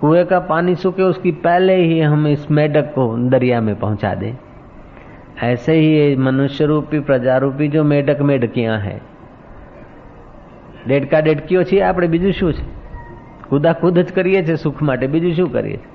कुएं 0.00 0.24
का 0.26 0.38
पानी 0.38 0.74
सूखे 0.74 1.02
उसकी 1.02 1.32
पहले 1.40 1.76
ही 1.76 2.00
हम 2.00 2.26
इस 2.26 2.50
मेढक 2.50 2.92
को 2.94 3.06
दरिया 3.30 3.60
में 3.60 3.74
पहुंचा 3.74 4.14
दें 4.14 4.32
ऐसे 5.42 5.72
ही 5.72 5.92
ये 5.92 6.16
मनुष्य 6.16 6.64
रूपी 6.64 7.00
प्रजा 7.00 7.36
रूपी 7.36 7.68
जो 7.68 7.84
मेढक 7.84 8.20
मेढकियां 8.22 8.80
है 8.80 9.00
દેડકા 10.86 11.20
દેડકીઓ 11.20 11.62
છીએ 11.64 11.82
આપણે 11.82 12.06
બીજું 12.06 12.32
શું 12.32 12.52
છે 12.52 12.64
કુદા 13.48 13.72
કુદ 13.72 13.98
જ 13.98 14.12
કરીએ 14.12 14.42
છીએ 14.42 14.56
સુખ 14.56 14.82
માટે 14.82 15.06
બીજું 15.06 15.34
શું 15.34 15.50
કરીએ 15.50 15.78
નારાયણ 15.78 15.93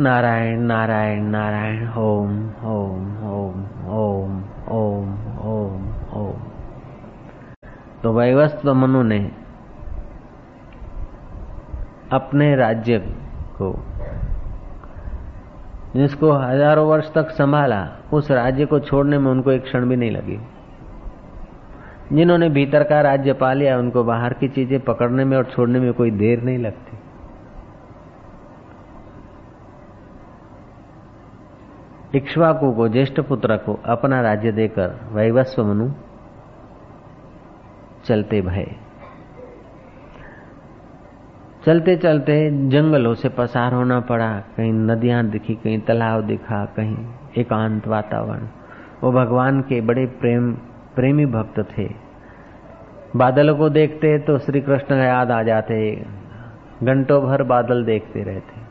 नारायण 0.00 0.60
नारायण 0.60 1.22
नारायण, 1.22 1.88
ओम 1.88 2.30
ओम 2.66 3.24
ओम 3.24 3.64
ओम 3.92 4.38
ओम 4.70 5.10
ओम 5.40 5.82
ओम। 6.12 6.40
तो 8.02 8.12
वैवस्व 8.12 8.72
मनु 8.74 9.02
ने 9.02 9.18
अपने 12.12 12.54
राज्य 12.56 12.98
को, 13.58 13.72
जिसको 15.96 16.32
हज़ारों 16.32 16.86
वर्ष 16.88 17.12
तक 17.12 17.30
संभाला, 17.30 17.86
उस 18.12 18.30
राज्य 18.30 18.66
को 18.66 18.80
छोड़ने 18.80 19.18
में 19.18 19.30
उनको 19.30 19.52
एक 19.52 19.62
क्षण 19.62 19.88
भी 19.88 19.96
नहीं 19.96 20.10
लगी। 20.10 20.40
जिन्होंने 22.12 22.48
भीतर 22.48 22.82
का 22.82 23.00
राज्य 23.00 23.32
पा 23.32 23.52
लिया, 23.52 23.78
उनको 23.78 24.04
बाहर 24.04 24.32
की 24.32 24.48
चीज़ें 24.48 24.80
पकड़ने 24.80 25.24
में 25.24 25.36
और 25.36 25.44
छोड़ने 25.44 25.80
में 25.80 25.92
कोई 25.92 26.10
देर 26.10 26.42
नहीं 26.42 26.58
लगती। 26.58 26.98
इक्ष्वाकु 32.14 32.72
को, 32.72 32.88
ज्येष्ठ 32.88 33.20
पुत्र 33.20 33.56
को 33.56 33.80
अपना 33.86 34.20
राज्य 34.20 34.52
देकर 34.52 35.08
वैवस्व 35.12 35.64
मनु 35.64 35.90
चलते 38.04 38.40
भय। 38.40 38.66
चलते 41.66 41.96
चलते 41.96 42.68
जंगलों 42.68 43.14
से 43.14 43.28
पसार 43.28 43.74
होना 43.74 44.00
पड़ा। 44.00 44.40
कहीं 44.40 44.72
नदियाँ 44.72 45.24
दिखी, 45.24 45.54
कहीं 45.54 45.80
तालाब 45.80 46.26
दिखा, 46.26 46.64
कहीं 46.64 46.96
एकांत 47.38 47.88
वातावरण। 47.88 48.46
वो 49.02 49.12
भगवान 49.12 49.60
के 49.60 49.80
बड़े 49.80 50.06
प्रेम, 50.06 50.52
प्रेमी 50.94 51.26
भक्त 51.26 51.68
थे। 51.78 51.88
बादलों 53.16 53.56
को 53.56 53.68
देखते 53.68 54.18
तो 54.18 54.38
श्री 54.38 54.60
कृष्ण 54.60 54.94
याद 54.94 55.30
आ 55.30 55.42
जाते। 55.42 56.06
घंटों 56.82 57.22
भर 57.22 57.42
बादल 57.42 57.84
देखते 57.84 58.22
रहते। 58.22 58.61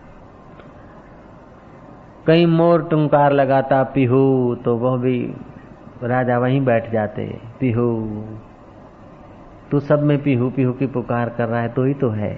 कहीं 2.28 2.46
मोर 2.48 2.84
टुंकार 2.84 3.34
लगाता, 3.34 3.82
पिहू 3.84 4.56
तो 4.56 4.76
वह 4.78 4.98
भी 4.98 5.18
राजा 6.04 6.38
वहीं 6.38 6.62
बैठ 6.62 6.92
जाते, 6.92 7.26
पिहू। 7.60 7.88
तू 9.72 9.80
सब 9.80 10.04
में 10.04 10.18
पिहू 10.18 10.50
पिहू 10.50 10.72
की 10.74 10.88
पुकार 10.88 11.30
कर 11.30 11.48
रहा 11.48 11.62
है 11.62 11.70
तो 11.70 11.84
ही 11.84 11.94
तो 11.94 12.10
है। 12.10 12.34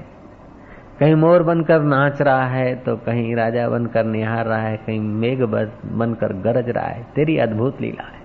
कहीं 1.00 1.16
मोर 1.16 1.44
बनकर 1.44 1.82
नाच 1.84 2.22
रहा 2.22 2.46
है 2.48 2.74
तो 2.75 2.96
कहीं 2.96 3.36
राजा 3.36 3.68
बनकर 3.70 4.06
निहार 4.06 4.46
रहा 4.46 4.62
है, 4.62 4.78
कहीं 4.78 5.00
मेघ 5.00 5.42
बनकर 5.42 6.34
गरज 6.42 6.70
रहा 6.70 6.88
है। 6.88 7.04
तेरी 7.16 7.38
अद्भुत 7.38 7.82
लीला 7.82 8.04
है। 8.04 8.22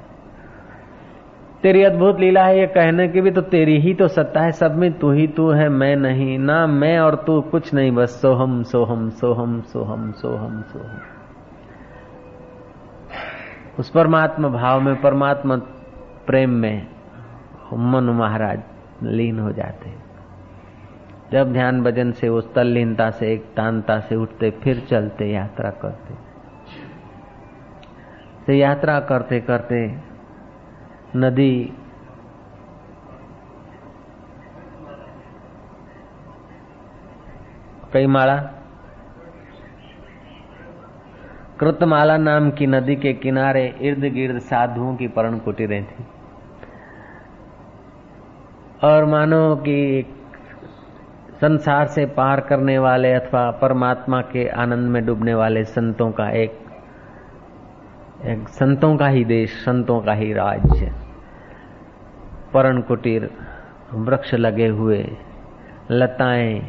तेरी 1.62 1.82
अद्भुत 1.82 2.20
लीला 2.20 2.44
है, 2.44 2.58
ये 2.58 2.66
कहने 2.66 3.08
की 3.08 3.20
भी 3.20 3.30
तो 3.30 3.40
तेरी 3.40 3.78
ही 3.80 3.94
तो 3.94 4.08
सत्ता 4.08 4.40
है। 4.40 4.50
सब 4.52 4.76
में 4.76 4.92
तू 4.92 5.10
ही 5.12 5.26
तू 5.26 5.50
है, 5.50 5.68
मैं 5.68 5.94
नहीं। 5.96 6.38
ना 6.38 6.66
मैं 6.66 6.98
और 6.98 7.14
तू 7.26 7.40
कुछ 7.40 7.74
नहीं, 7.74 7.92
बस 7.92 8.20
सोहम 8.22 8.62
सोहम 8.62 9.08
सोहम 9.10 9.60
सोहम 9.62 10.10
सोहम 10.12 10.62
सोहम। 10.62 11.17
उस 13.78 13.90
परमात्मा 13.90 14.48
भाव 14.48 14.80
में, 14.80 15.00
परमात्मा 15.00 15.56
प्रेम 16.26 16.50
में 16.50 16.86
मनु 17.72 18.12
महाराज 18.12 18.62
लीन 19.02 19.38
हो 19.38 19.52
जाते 19.52 19.94
जब 21.32 21.52
ध्यान 21.52 21.82
भजन 21.82 22.12
से, 22.12 22.28
उस 22.28 22.54
तल्लीनता 22.54 23.10
से 23.10 23.32
एक 23.32 23.44
तानता 23.56 24.00
से 24.00 24.16
उठते, 24.16 24.50
फिर 24.50 24.86
चलते, 24.90 25.30
यात्रा 25.32 25.70
करते। 25.70 26.14
से 28.46 28.54
यात्रा 28.54 29.00
करते 29.00 29.40
करते 29.40 29.98
नदी 31.16 31.72
कई 37.92 38.06
माला 38.06 38.36
कृतमाला 41.60 42.16
नाम 42.16 42.50
की 42.50 42.66
नदी 42.66 42.96
के 42.96 43.12
किनारे 43.12 43.74
इर्द 43.80 44.04
गिर्द 44.04 44.38
साधुओं 44.38 44.96
की 44.96 45.08
पर्ण 45.08 45.38
कुटीरें 45.38 45.84
थी। 45.84 46.04
और 48.84 49.04
मानो 49.04 49.56
कि 49.56 50.06
संसार 51.40 51.86
से 51.86 52.06
पार 52.06 52.40
करने 52.40 52.78
वाले 52.78 53.12
अथवा 53.12 53.50
परमात्मा 53.50 54.20
के 54.20 54.48
आनंद 54.48 54.88
में 54.88 55.06
डूबने 55.06 55.34
वाले 55.34 55.64
संतों 55.64 56.10
का 56.10 56.30
एक 56.30 56.58
एक 58.24 58.48
संतों 58.48 58.96
का 58.96 59.06
ही 59.06 59.24
देश, 59.24 59.50
संतों 59.50 60.00
का 60.00 60.12
ही 60.12 60.32
राज्य, 60.32 60.92
परण 62.54 62.80
कुटीर, 62.80 63.30
वृक्ष 63.94 64.34
लगे 64.34 64.66
हुए, 64.66 65.16
लताएँ, 65.90 66.60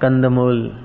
कंदमूल 0.00 0.81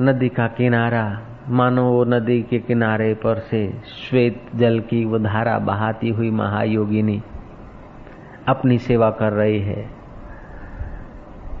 नदी 0.00 0.28
का 0.28 0.46
किनारा, 0.46 1.20
मानो 1.48 1.84
वो 1.84 2.04
नदी 2.04 2.42
के 2.42 2.58
किनारे 2.58 3.14
पर 3.14 3.38
से 3.38 3.80
श्वेत 3.86 4.42
जल 4.54 4.80
की 4.80 5.04
वो 5.04 5.18
धारा 5.18 5.58
बहाती 5.58 6.08
हुई 6.08 6.30
महायोगिनी 6.30 7.22
अपनी 8.48 8.78
सेवा 8.78 9.10
कर 9.10 9.32
रही 9.32 9.60
है। 9.60 9.88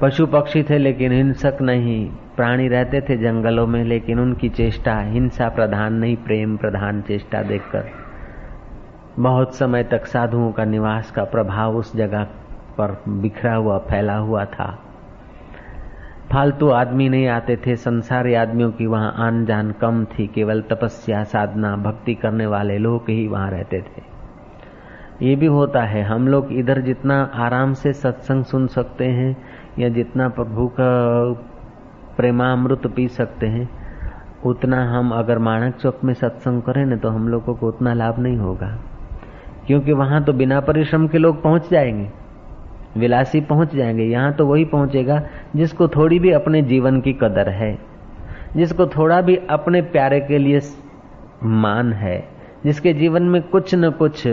पशु 0.00 0.26
पक्षी 0.26 0.62
थे 0.62 0.78
लेकिन 0.78 1.12
हिंसक 1.12 1.58
नहीं, 1.60 2.10
प्राणी 2.36 2.68
रहते 2.68 3.00
थे 3.00 3.16
जंगलों 3.16 3.66
में, 3.66 3.84
लेकिन 3.84 4.20
उनकी 4.20 4.48
चेष्टा, 4.48 5.00
हिंसा 5.00 5.48
प्रधान 5.48 5.94
नहीं, 5.94 6.16
प्रेम 6.16 6.56
प्रधान 6.56 7.02
चेष्टा 7.02 7.42
देखकर। 7.42 7.84
बहुत 9.18 9.54
समय 9.54 9.84
तक 9.84 10.06
साधुओं 10.06 10.52
का 10.52 10.64
निवास 10.64 11.10
का 11.10 11.24
प्रभाव 11.24 11.76
उस 11.76 11.96
जगह 11.96 12.24
पर 12.78 13.02
बिखरा 13.08 13.54
हुआ, 13.54 13.78
फैला 13.78 14.16
हुआ 14.16 14.44
था। 14.44 14.85
फालतू 16.32 16.68
आदमी 16.68 17.08
नहीं 17.08 17.28
आते 17.28 17.56
थे, 17.56 17.76
संसारी 17.76 18.34
आदमियों 18.34 18.70
की 18.70 18.86
वहाँ 18.86 19.14
आन 19.18 19.44
जान 19.44 19.72
कम 19.72 20.04
थी, 20.04 20.26
केवल 20.26 20.62
तपस्या, 20.62 21.24
साधना, 21.24 21.76
भक्ति 21.76 22.14
करने 22.14 22.46
वाले 22.46 22.78
लोग 22.78 23.02
ही 23.08 23.28
वहाँ 23.28 23.50
रहते 23.50 23.80
थे। 23.80 24.16
ये 25.22 25.36
भी 25.36 25.46
होता 25.46 25.82
है, 25.82 26.02
हम 26.02 26.28
लोग 26.28 26.52
इधर 26.52 26.80
जितना 26.80 27.30
आराम 27.34 27.72
से 27.72 27.92
सत्संग 27.92 28.44
सुन 28.44 28.66
सकते 28.66 29.04
हैं, 29.04 29.36
या 29.78 29.88
जितना 29.88 30.28
प्रभु 30.28 30.68
का 30.68 31.32
प्रेमामृत 32.16 32.86
पी 32.96 33.08
सकते 33.08 33.46
हैं, 33.46 33.70
उतना 34.44 34.98
हम 34.98 35.10
अगर 35.10 35.38
माणक 35.38 35.74
चौक 35.74 35.98
में 36.04 36.14
सत्संग 36.14 36.62
करें 36.62 36.86
ना 36.86 36.96
तो 36.96 37.08
हम 37.08 37.28
लोगों 37.28 37.54
को 37.54 37.68
उतना 37.68 37.94
लाभ 37.94 38.18
नहीं 38.18 38.36
होगा। 38.36 38.78
क्योंकि 39.66 39.92
वहाँ 39.92 40.24
तो 40.24 40.32
बिना 40.32 40.60
परिश्रम 40.60 41.08
के 41.08 41.18
लोग 41.18 41.42
पहुँच 41.42 41.70
जाएँगे। 41.70 42.25
विलासी 42.96 43.40
पहुँच 43.42 43.74
जाएँगे, 43.74 44.04
यहाँ 44.04 44.32
तो 44.32 44.46
वही 44.46 44.64
पहुंचेगा 44.64 45.22
जिसको 45.56 45.88
थोड़ी 45.88 46.18
भी 46.18 46.30
अपने 46.32 46.62
जीवन 46.62 47.00
की 47.00 47.12
कदर 47.12 47.48
है, 47.48 47.76
जिसको 48.56 48.86
थोड़ा 48.86 49.20
भी 49.20 49.36
अपने 49.50 49.82
प्यारे 49.82 50.20
के 50.20 50.38
लिए 50.38 50.60
मान 51.42 51.92
है, 51.92 52.18
जिसके 52.64 52.92
जीवन 52.94 53.22
में 53.22 53.42
कुछ 53.42 53.74
न 53.74 53.90
कुछ 53.92 54.26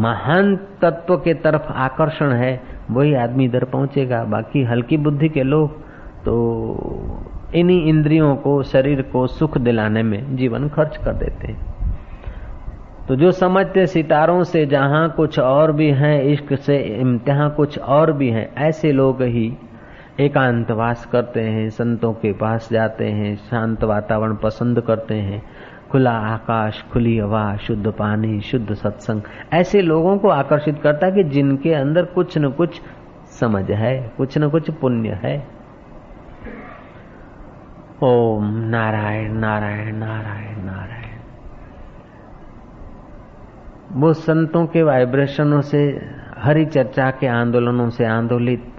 महान 0.00 0.54
तत्व 0.82 1.16
के 1.16 1.34
तरफ़ 1.34 1.72
आकर्षण 1.78 2.32
है, 2.32 2.60
वही 2.90 3.14
आदमी 3.14 3.44
इधर 3.44 3.64
पहुंचेगा। 3.64 4.22
बाकी 4.24 4.62
हल्की 4.64 4.96
बुद्धि 4.96 5.28
के 5.28 5.42
लोग 5.42 5.78
तो 6.24 6.34
इन्हीं 7.54 7.82
इंद्रियों 7.84 8.34
को, 8.36 8.62
शरीर 8.62 9.02
को 9.02 9.26
सुख 9.26 9.58
दिलाने 9.58 10.02
में 10.02 10.36
जीवन 10.36 10.68
खर्च 10.68 10.96
कर 10.96 11.12
देते 11.14 11.46
हैं। 11.46 11.69
तो 13.10 13.16
जो 13.16 13.32
समझते 13.32 13.86
सितारों 13.86 14.42
से 14.42 14.66
जहाँ 14.66 15.10
कुछ 15.10 15.38
और 15.38 15.72
भी 15.72 15.90
हैं, 15.90 16.22
इश्क 16.22 16.54
से 16.54 16.76
इम्तिहा 16.76 17.48
कुछ 17.48 17.78
और 17.78 18.12
भी 18.12 18.28
हैं, 18.28 18.54
ऐसे 18.54 18.92
लोग 18.92 19.22
ही 19.22 19.56
एकांतवास 20.20 21.06
करते 21.06 21.40
हैं, 21.40 21.70
संतों 21.70 22.12
के 22.12 22.32
पास 22.32 22.68
जाते 22.72 23.04
हैं, 23.06 23.36
शांत 23.36 23.84
वातावरण 23.84 24.34
पसंद 24.34 24.80
करते 24.80 25.14
हैं। 25.14 25.42
खुला 25.90 26.10
आकाश, 26.10 26.84
खुली 26.92 27.18
हवा, 27.18 27.56
शुद्ध 27.56 27.90
पानी, 27.90 28.40
शुद्ध 28.40 28.74
सत्संग। 28.74 29.22
ऐसे 29.52 29.82
लोगों 29.82 30.18
को 30.18 30.28
आकर्षित 30.28 30.78
करता 30.82 31.06
है 31.06 31.12
कि 31.12 31.24
जिनके 31.24 31.74
अंदर 31.74 32.04
कुछ 32.04 32.38
न 32.38 32.50
कुछ 32.50 32.80
समझ 33.40 33.70
है, 33.70 34.12
कुछ 34.16 34.38
न 34.38 34.48
कुछ 34.48 34.70
पुण्य 34.70 35.08
है। 35.08 35.46
ओम 38.02 38.50
नारायण 38.56 39.32
नारायण 39.32 39.96
नारायण 39.96 40.64
नारायण। 40.64 40.99
वो 43.92 44.12
संतों 44.12 44.66
के 44.66 44.82
वाइब्रेशनों 44.82 45.60
से, 45.60 46.10
हरि 46.38 46.64
चर्चा 46.64 47.10
के 47.10 47.26
आंदोलनों 47.26 47.90
से 47.90 48.04
आंदोलित। 48.04 48.72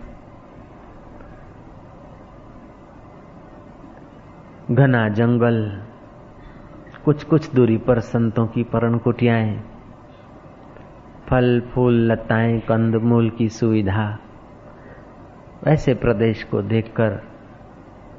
घना 4.72 5.10
जंगल 5.10 5.82
कुछ 7.06 7.24
कुछ 7.24 7.54
दूरी 7.54 7.78
पर 7.78 8.00
संतों 8.00 8.48
की 8.48 8.64
परण 8.64 8.98
कुटियाएँ 8.98 9.64
फल 11.30 11.62
फूल 11.62 11.94
लताएँ, 11.94 12.60
कंद, 12.60 12.96
मूल 12.96 13.30
की 13.30 13.50
सुविधा। 13.50 14.18
ऐसे 15.68 15.94
प्रदेश 15.94 16.44
को 16.44 16.62
देखकर 16.62 17.22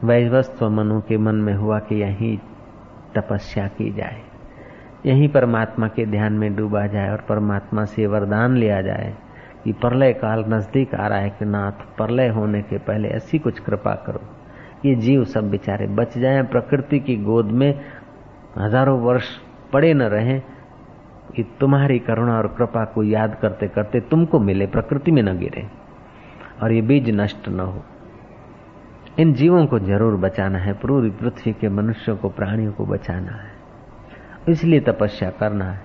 वैवस्व 0.04 0.70
मनु 0.70 1.00
के 1.00 1.18
मन 1.18 1.34
में 1.34 1.54
हुआ 1.54 1.78
कि 1.78 2.02
यहीं 2.02 2.38
तपस्या 3.16 3.66
की 3.66 3.92
जाए। 3.92 4.31
यहीं 5.06 5.28
परमात्मा 5.28 5.86
के 5.88 6.04
ध्यान 6.06 6.32
में 6.32 6.54
डूबा 6.56 6.86
जाए 6.86 7.10
और 7.10 7.24
परमात्मा 7.28 7.84
से 7.84 8.06
वरदान 8.06 8.56
लिया 8.56 8.80
जाए 8.82 9.12
कि 9.64 9.72
प्रलय 9.72 10.12
काल 10.12 10.44
नज़दीक 10.48 10.94
आ 10.94 11.06
रहा 11.06 11.18
है 11.18 11.30
कि 11.30 11.44
नाथ, 11.44 11.72
प्रलय 11.96 12.28
होने 12.28 12.62
के 12.62 12.78
पहले 12.78 13.08
ऐसी 13.08 13.38
कुछ 13.38 13.58
कृपा 13.58 13.94
करो। 14.06 14.20
ये 14.84 14.94
जीव 14.94 15.24
सब 15.24 15.50
बेचारे 15.50 15.86
बच 15.88 16.16
जाए, 16.18 16.42
प्रकृति 16.42 17.00
की 17.00 17.16
गोद 17.16 17.50
में 17.50 17.80
हज़ारों 18.58 18.98
वर्ष 19.00 19.28
पड़े 19.72 19.92
न 19.94 20.02
रहें 20.02 20.40
कि 21.36 21.42
तुम्हारी 21.60 21.98
करुणा 21.98 22.36
और 22.38 22.46
कृपा 22.48 22.84
को 22.84 23.02
याद 23.02 23.36
करते 23.42 23.68
करते 23.68 24.00
तुमको 24.00 24.38
मिले, 24.38 24.66
प्रकृति 24.66 25.10
में 25.10 25.22
न 25.22 25.38
गिरे 25.38 25.66
और 26.62 26.72
ये 26.72 26.82
बीज 26.82 27.10
नष्ट 27.10 27.48
न 27.48 27.60
हो। 27.60 27.82
इन 29.18 29.32
जीवों 29.32 29.66
को 29.66 29.78
ज़रूर 29.78 30.16
बचाना 30.16 30.58
है, 30.58 30.72
पूरी 30.72 31.10
पृथ्वी 31.10 31.52
के 31.52 31.68
मनुष्यों 31.68 32.16
को, 32.16 32.28
प्राणियों 32.28 32.72
को 32.72 32.86
बचाना 32.86 33.32
है। 33.32 33.51
इसलिए 34.48 34.80
तपस्या 34.80 35.30
करना 35.30 35.64
है। 35.64 35.80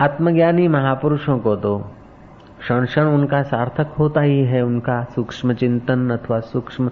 आत्मज्ञानी 0.00 0.68
महापुरुषों 0.68 1.38
को 1.38 1.56
तो 1.56 1.78
क्षण 2.58 2.84
क्षण 2.86 3.04
उनका 3.04 3.42
सार्थक 3.42 3.94
होता 3.98 4.20
ही 4.20 4.44
है, 4.44 4.62
उनका 4.62 5.02
सूक्ष्म 5.04 5.54
चिंतन 5.54 6.10
अथवा 6.10 6.40
सूक्ष्म 6.40 6.90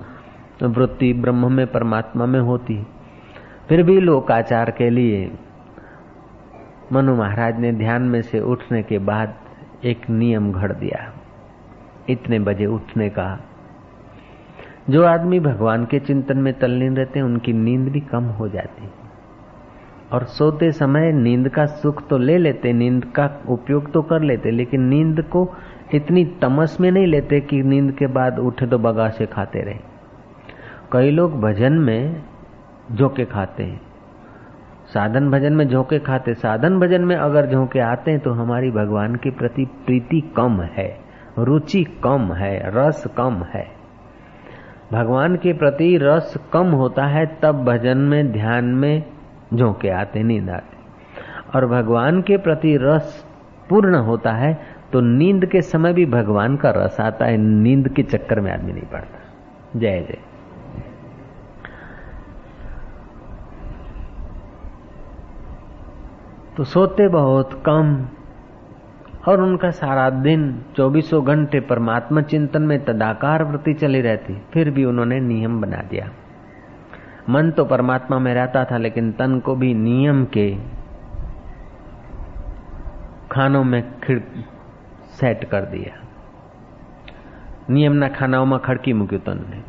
वृत्ति 0.62 1.12
ब्रह्म 1.12 1.52
में, 1.52 1.66
परमात्मा 1.66 2.26
में 2.26 2.40
होती। 2.40 2.86
फिर 3.68 3.82
भी 3.82 4.00
लोकाचार 4.00 4.70
के 4.70 4.90
लिए 4.90 5.30
मनु 6.92 7.14
महाराज 7.16 7.58
ने 7.60 7.72
ध्यान 7.72 8.02
में 8.02 8.22
से 8.22 8.40
उठने 8.40 8.82
के 8.82 8.98
बाद 8.98 9.34
एक 9.84 10.10
नियम 10.10 10.52
घड़ 10.52 10.72
दिया। 10.72 11.12
इतने 12.08 12.38
बजे 12.38 12.66
उठने 12.66 13.08
का 13.10 13.28
जो 14.90 15.04
आदमी 15.04 15.40
भगवान 15.40 15.84
के 15.84 15.98
चिंतन 15.98 16.38
में 16.38 16.58
तल्लीन 16.58 16.96
रहते 16.96 17.18
हैं, 17.18 17.26
उनकी 17.26 17.52
नींद 17.52 17.88
भी 17.88 18.00
कम 18.00 18.24
हो 18.24 18.48
जाती 18.48 18.84
है। 18.84 18.90
और 20.12 20.24
सोते 20.24 20.70
समय 20.70 21.12
नींद 21.12 21.48
का 21.48 21.64
सुख 21.64 22.08
तो 22.08 22.18
ले 22.18 22.38
लेते, 22.38 22.72
नींद 22.72 23.04
का 23.04 23.42
उपयोग 23.48 23.92
तो 23.92 24.02
कर 24.02 24.22
लेते, 24.22 24.50
लेकिन 24.50 24.80
नींद 24.80 25.22
को 25.22 25.54
इतनी 25.94 26.24
तमस 26.24 26.80
में 26.80 26.90
नहीं 26.90 27.06
लेते 27.06 27.40
कि 27.40 27.62
नींद 27.62 27.92
के 27.92 28.06
बाद 28.06 28.38
उठे 28.38 28.66
तो 28.66 28.78
बगा 28.78 29.08
से 29.08 29.26
खाते 29.26 29.60
रहे। 29.60 29.78
कई 30.92 31.10
लोग 31.10 31.40
भजन 31.40 31.72
में 31.72 32.22
झोंके 32.92 33.24
खाते 33.24 33.62
हैं। 33.62 33.80
साधन 34.86 35.30
भजन 35.30 35.52
में 35.52 35.68
झोंके 35.68 35.98
खाते, 35.98 36.34
साधन 36.34 36.78
भजन 36.80 37.04
में 37.04 37.16
अगर 37.16 37.46
झोंके 37.46 37.80
आते 37.80 38.10
हैं 38.10 38.20
तो 38.20 38.30
हमारी 38.30 38.70
भगवान 38.70 39.14
के 39.14 39.30
प्रति 39.30 39.64
प्रीति 39.86 40.20
कम 40.36 40.62
है, 40.62 40.98
रुचि 41.38 41.84
कम 41.84 42.32
है, 42.32 42.62
रस 42.66 43.04
कम 43.16 43.42
है। 43.54 43.79
भगवान 44.92 45.36
के 45.36 45.52
प्रति 45.52 45.96
रस 45.96 46.34
कम 46.52 46.70
होता 46.72 47.04
है, 47.04 47.26
तब 47.42 47.64
भजन 47.64 47.98
में, 47.98 48.32
ध्यान 48.32 48.64
में 48.64 49.02
झोंके 49.54 49.88
आते, 49.88 50.22
नींद 50.22 50.50
आते। 50.50 50.76
और 51.54 51.66
भगवान 51.66 52.20
के 52.22 52.36
प्रति 52.36 52.76
रस 52.76 53.24
पूर्ण 53.68 53.94
होता 53.96 54.32
है 54.32 54.58
तो 54.92 55.00
नींद 55.00 55.46
के 55.46 55.60
समय 55.62 55.92
भी 55.92 56.04
भगवान 56.06 56.56
का 56.56 56.70
रस 56.70 56.96
आता 57.00 57.26
है, 57.26 57.36
नींद 57.36 57.88
के 57.88 58.02
चक्कर 58.02 58.40
में 58.40 58.52
आदमी 58.52 58.72
नहीं 58.72 58.82
पड़ता। 58.82 59.78
जय 59.78 60.00
जय। 60.00 60.18
तो 66.56 66.64
सोते 66.64 67.08
बहुत, 67.08 67.62
कम 67.66 67.94
और 69.27 69.41
उनका 69.41 69.69
सारा 69.71 70.09
दिन 70.19 70.43
चौबीसों 70.77 71.23
घंटे 71.25 71.59
परमात्मा 71.69 72.21
चिंतन 72.23 72.61
में 72.61 72.77
तदाकार 72.85 73.43
वृत्ति 73.43 73.73
चली 73.73 74.01
रहती 74.01 74.33
फिर 74.53 74.69
भी 74.71 74.85
उन्होंने 74.85 75.19
नियम 75.23 75.59
बना 75.61 75.81
दिया 75.89 76.09
मन 77.29 77.51
तो 77.51 77.65
परमात्मा 77.65 78.19
में 78.19 78.33
रहता 78.33 78.63
था 78.65 78.77
लेकिन 78.77 79.11
तन 79.11 79.39
को 79.39 79.55
भी 79.55 79.73
नियम 79.73 80.23
के 80.37 80.49
खानों 83.31 83.63
में 83.63 83.81
खिड़ 83.99 84.19
सेट 85.19 85.49
कर 85.49 85.65
दिया 85.65 86.05
નિયમના 87.69 88.07
ખાનાઓમાં 88.17 88.57
ખડકી 88.65 88.91
મૂક્યું 88.93 89.23
તનને 89.27 89.59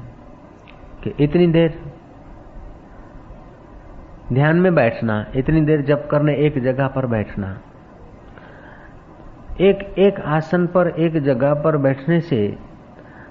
कि 1.03 1.11
इतनी 1.25 1.47
देर 1.47 1.73
ध्यान 4.29 4.57
में 4.61 4.73
बैठना 4.75 5.15
इतनी 5.35 5.61
देर 5.61 5.81
जप 5.83 6.03
करने 6.11 6.33
एक 6.47 6.55
जगह 6.59 6.87
पर 6.95 7.05
बैठना 7.07 7.49
एक 9.52 9.80
एक 10.00 10.20
आसन 10.20 10.66
पर, 10.68 10.88
एक 10.90 11.18
जगह 11.24 11.54
पर 11.54 11.78
बैठने 11.78 12.20
से 12.22 12.58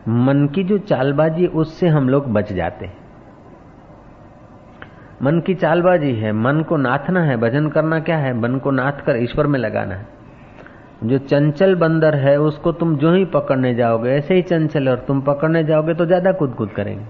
मन 0.08 0.46
की 0.54 0.64
जो 0.64 0.78
चालबाजी 0.78 1.46
उससे 1.46 1.88
हम 1.88 2.08
लोग 2.08 2.26
बच 2.32 2.52
जाते 2.52 2.86
हैं। 2.86 2.98
मन 5.22 5.40
की 5.40 5.54
चालबाजी 5.54 6.12
है, 6.14 6.32
मन 6.32 6.60
को 6.62 6.76
नाथना 6.76 7.22
है, 7.22 7.36
भजन 7.36 7.68
करना 7.68 8.00
क्या 8.00 8.16
है? 8.16 8.32
मन 8.34 8.58
को 8.58 8.70
नाथ 8.70 9.04
कर 9.06 9.16
ईश्वर 9.16 9.46
में 9.46 9.58
लगाना 9.58 9.94
है। 9.94 10.06
जो 11.04 11.18
चंचल 11.18 11.74
बंदर 11.74 12.14
है, 12.14 12.36
उसको 12.40 12.72
तुम 12.72 12.96
जो 12.96 13.12
ही 13.12 13.24
पकड़ने 13.24 13.74
जाओगे, 13.74 14.10
ऐसे 14.10 14.34
ही 14.34 14.42
चंचल 14.42 14.88
और 14.88 15.04
तुम 15.08 15.20
पकड़ने 15.20 15.64
जाओगे 15.64 15.94
तो 15.94 16.06
ज़्यादा 16.06 16.32
कूद 16.32 16.54
कूद 16.54 16.70
करेंगे। 16.70 17.04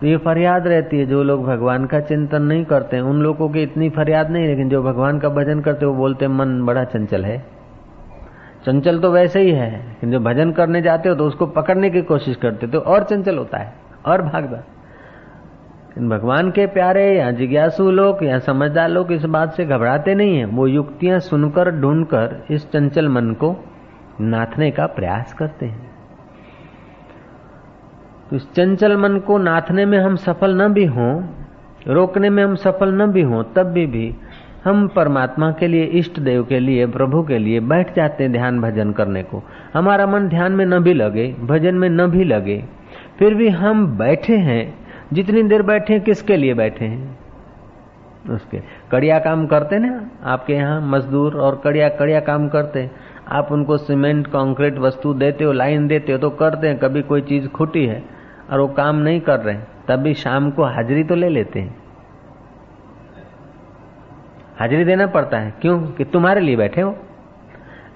तो 0.00 0.06
ये 0.06 0.16
फरियाद 0.16 0.66
रहती 0.66 0.98
है, 0.98 1.06
जो 1.06 1.22
लोग 1.22 1.44
भगवान 1.46 1.86
का 1.86 2.00
चिंतन 2.00 2.42
नहीं 2.42 2.64
करते 2.64 3.00
उन 3.00 3.22
लोगों 3.22 3.48
की 3.48 3.62
इतनी 3.62 3.88
फरियाद 3.90 4.30
नहीं, 4.30 4.46
लेकिन 4.46 4.68
जो 4.68 4.82
भगवान 4.82 5.18
का 5.18 5.28
भजन 5.28 5.60
करते 5.60 5.86
वो 5.86 5.94
बोलते 5.94 6.28
मन 6.28 6.60
बड़ा 6.66 6.84
चंचल 6.84 7.24
है। 7.24 7.57
चंचल 8.64 8.98
तो 8.98 9.10
वैसे 9.10 9.40
ही 9.40 9.50
है। 9.50 9.70
लेकिन 9.78 10.10
जो 10.10 10.20
भजन 10.20 10.52
करने 10.52 10.80
जाते 10.82 11.08
हो 11.08 11.14
तो 11.14 11.26
उसको 11.26 11.46
पकड़ने 11.48 11.90
की 11.90 12.02
कोशिश 12.04 12.36
करते 12.36 12.66
तो 12.66 12.78
और 12.80 13.04
चंचल 13.04 13.38
होता 13.38 13.58
है, 13.58 13.72
और 14.06 14.22
भागदा 14.22 14.62
भगवान 16.00 16.50
के 16.50 16.66
प्यारे 16.66 17.04
या 17.14 17.30
जिज्ञासु 17.30 17.90
लोग 17.90 18.22
या 18.24 18.38
समझदार 18.38 18.88
लोग 18.88 19.12
इस 19.12 19.24
बात 19.26 19.54
से 19.54 19.64
घबराते 19.64 20.14
नहीं 20.14 20.36
है। 20.36 20.44
वो 20.46 20.66
युक्तियाँ 20.66 21.18
सुनकर, 21.20 21.70
ढूंढकर 21.70 22.44
इस 22.50 22.70
चंचल 22.70 23.08
मन 23.08 23.32
को 23.34 23.54
नाथने 24.20 24.70
का 24.70 24.86
प्रयास 24.88 25.32
करते 25.34 25.66
हैं। 25.66 25.90
तो 28.30 28.36
इस 28.36 28.52
चंचल 28.52 28.96
मन 28.96 29.18
को 29.18 29.38
नाथने 29.38 29.86
में 29.86 29.98
हम 29.98 30.16
सफल 30.18 30.54
न 30.62 30.68
भी 30.68 30.84
हों, 30.86 31.22
रोकने 31.86 32.30
में 32.30 32.42
हम 32.44 32.54
सफल 32.56 32.92
न 32.92 33.06
भी 33.06 33.22
हों, 33.22 33.42
तब 33.46 33.66
भी 33.66 33.86
भी 33.86 34.14
हम 34.68 34.88
परमात्मा 34.88 35.52
के 35.52 35.66
लिए, 35.66 35.84
इष्ट 35.84 36.20
देव 36.20 36.44
के 36.44 36.58
लिए, 36.58 36.86
प्रभु 36.86 37.22
के 37.22 37.38
लिए 37.38 37.60
बैठ 37.60 37.96
जाते 37.96 38.24
हैं 38.24 38.32
ध्यान 38.32 38.60
भजन 38.60 38.92
करने 38.92 39.22
को। 39.22 39.42
हमारा 39.74 40.06
मन 40.06 40.28
ध्यान 40.28 40.52
में 40.52 40.66
न 40.66 40.78
भी 40.78 40.94
लगे, 40.94 41.34
भजन 41.40 41.74
में 41.74 41.88
न 41.88 42.06
भी 42.06 42.24
लगे। 42.24 42.64
फिर 43.18 43.34
भी 43.34 43.48
हम 43.48 43.98
बैठे 43.98 44.36
हैं। 44.36 44.88
जितनी 45.12 45.42
देर 45.42 45.62
बैठे 45.62 45.92
हैं, 45.92 46.02
किसके 46.02 46.36
लिए 46.36 46.54
बैठे 46.54 46.84
हैं? 46.84 47.18
उसके। 48.30 48.60
कड़िया 48.92 49.18
काम 49.18 49.46
करते 49.46 49.78
ना, 49.78 50.10
आपके 50.24 50.52
यहाँ 50.52 50.80
मजदूर 50.80 51.34
और 51.34 51.60
कड़िया 51.64 51.88
कड़िया 51.88 52.20
काम 52.20 52.48
करते 52.48 52.90
आप 53.28 53.48
उनको 53.52 53.76
सीमेंट, 53.76 54.26
कंक्रीट 54.26 54.78
वस्तु 54.78 55.14
देते 55.14 55.44
हो, 55.44 55.52
लाइन 55.52 55.86
देते 55.86 56.12
हो 56.12 56.18
तो 56.18 56.30
करते 56.30 56.68
हैं। 56.68 56.78
कभी 56.78 57.02
कोई 57.02 57.20
चीज़ 57.20 57.48
खुटी 57.48 57.86
है 57.86 58.02
और 58.50 58.60
वो 58.60 58.68
काम 58.68 58.96
नहीं 58.96 59.20
कर 59.20 59.40
रहे 59.40 59.56
तभी 59.88 60.14
शाम 60.14 60.50
को 60.50 60.64
हाजिरी 60.64 61.04
तो 61.04 61.14
ले 61.14 61.28
लेते 61.28 61.60
हैं। 61.60 61.87
हाजिरी 64.60 64.84
देना 64.84 65.06
पड़ता 65.06 65.38
है। 65.38 65.50
क्यों? 65.50 65.78
कि 65.80 66.04
तुम्हारे 66.04 66.40
लिए 66.40 66.56
बैठे 66.56 66.80
हो। 66.80 66.98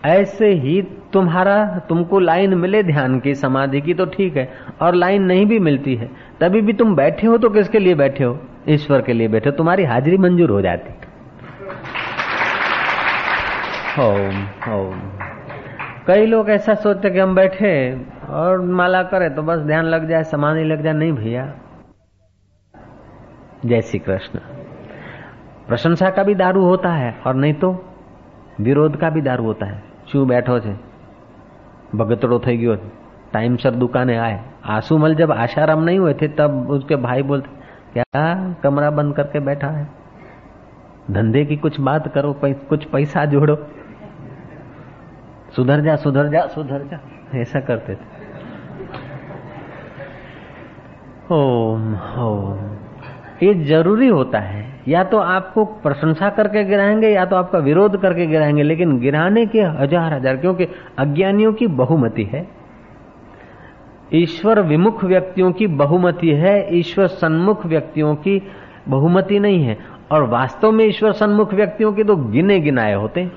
ऐसे 0.05 0.49
ही 0.49 0.83
तुम्हारा, 1.13 1.81
तुमको 1.89 2.19
लाइन 2.19 2.55
मिले 2.55 2.83
ध्यान 2.83 3.21
की, 3.21 3.35
समाधि 3.35 3.81
की 3.81 3.95
तो 3.95 4.07
ठीक 4.07 4.37
है, 4.37 4.53
और 4.83 4.95
लाइन 4.95 5.23
नहीं 5.23 5.47
भी 5.47 5.59
मिलती 5.59 5.95
है। 5.95 6.11
तभी 6.41 6.61
भी 6.61 6.73
तुम 6.73 6.97
बैठे 6.97 7.27
हो 7.27 7.39
तो 7.39 7.49
किसके 7.49 7.79
लिए 7.79 7.95
बैठे 7.95 8.25
हो? 8.25 8.39
ईश्वर 8.69 9.03
के 9.03 9.13
लिए 9.13 9.29
बैठे 9.29 9.51
हो। 9.51 9.57
तुम्हारी 9.57 9.85
हाजिरी 9.85 10.17
मंजूर 10.17 10.51
हो 10.51 10.61
जाती। 10.61 10.95
ओम 14.01 14.47
ओम 14.73 15.01
कई 16.07 16.27
लोग 16.27 16.51
ऐसा 16.51 16.75
सोचते 16.75 17.11
कि 17.11 17.19
हम 17.19 17.35
बैठे 17.35 18.03
और 18.29 18.61
माला 18.61 19.03
करे 19.03 19.31
तो 19.31 19.43
बस 19.43 19.59
ध्यान 19.59 19.85
लग 19.85 20.09
जाए, 20.09 20.23
समाधि 20.23 20.65
लग 20.65 20.83
जाए। 20.83 20.93
नहीं 20.93 21.13
भैया। 21.13 21.55
जय 23.67 23.81
श्री 23.81 23.99
कृष्ण। 23.99 24.39
प्रशंसा 25.72 26.10
का 26.10 26.24
भी 26.24 26.36
दारू 26.36 26.64
होता 26.64 26.92
है 26.92 27.16
और 27.26 27.36
नहीं 27.36 27.54
तो 27.56 27.72
વિરોધ 28.60 28.98
का 28.98 29.10
भी 29.10 29.22
दारू 29.22 29.44
होता 29.44 29.66
है 29.66 29.82
શું 30.06 30.26
बैठो 30.26 30.60
છે 30.60 30.76
भगतड़ो 31.94 32.40
થઈ 32.40 32.58
ગયો 32.58 32.78
टाइमसर 33.34 33.76
दुकाने 33.76 34.16
आए 34.18 34.40
आंसूमल 34.66 35.16
जब 35.16 35.32
आशाराम 35.34 35.84
नहीं 35.84 36.00
हुए 36.00 36.14
थे 36.14 36.28
तब 36.28 36.70
उसके 36.70 36.96
भाई 36.98 37.24
बोलते 37.24 37.50
क्या 37.94 38.24
कमरा 38.64 38.90
बंद 38.92 39.16
करके 39.16 39.40
बैठा 39.40 39.68
है 39.70 39.88
धंधे 41.12 41.44
की 41.46 41.56
कुछ 41.58 41.80
बात 41.80 42.08
करो 42.14 42.32
पै, 42.34 42.54
कुछ 42.70 42.86
पैसा 42.86 43.26
जोड़ो 43.26 43.56
सुधर 45.56 45.82
जा 45.82 45.96
सुधर 45.96 46.30
जा 46.30 46.46
सुधर 46.48 46.88
जा 46.88 47.00
ऐसा 47.36 47.60
करते 47.60 47.96
थे 47.96 48.16
ओम 51.32 51.94
ओम 52.20 52.60
ये 53.44 53.54
जरूरी 53.66 54.08
होता 54.10 54.40
है 54.40 54.66
या 54.89 55.03
तो 55.05 55.19
आपको 55.19 55.65
प्रशंसा 55.65 56.29
करके 56.31 56.65
गिराएँगे, 56.65 57.09
या 57.09 57.25
तो 57.25 57.37
आपका 57.37 57.59
विरोध 57.59 58.01
करके 58.03 58.27
गिराएँगे, 58.27 58.63
लेकिन 58.63 58.99
गिराने 58.99 59.47
के 59.47 59.61
हज़ार 59.61 60.15
हज़ार, 60.15 60.37
क्योंकि 60.37 60.67
अज्ञानियों 60.99 61.53
की 61.53 61.67
बहुमति 61.67 62.25
है। 62.25 62.47
ईश्वर 64.15 64.61
विमुख 64.61 65.05
व्यक्तियों 65.05 65.53
की 65.53 65.67
बहुमति 65.67 66.31
है, 66.31 66.79
ईश्वर 66.79 67.07
सन्मुख 67.07 67.67
व्यक्तियों 67.67 68.15
की 68.15 68.43
बहुमति 68.89 69.39
नहीं 69.39 69.63
है। 69.65 69.77
और 70.13 70.23
वास्तव 70.23 70.73
में 70.73 70.85
ईश्वर 70.85 71.13
सन्मुख 71.13 71.55
व्यक्तियों 71.55 71.93
के 71.93 72.05
तो 72.05 72.17
गिने 72.17 72.59
गिनाए 72.61 72.95
होते 72.95 73.31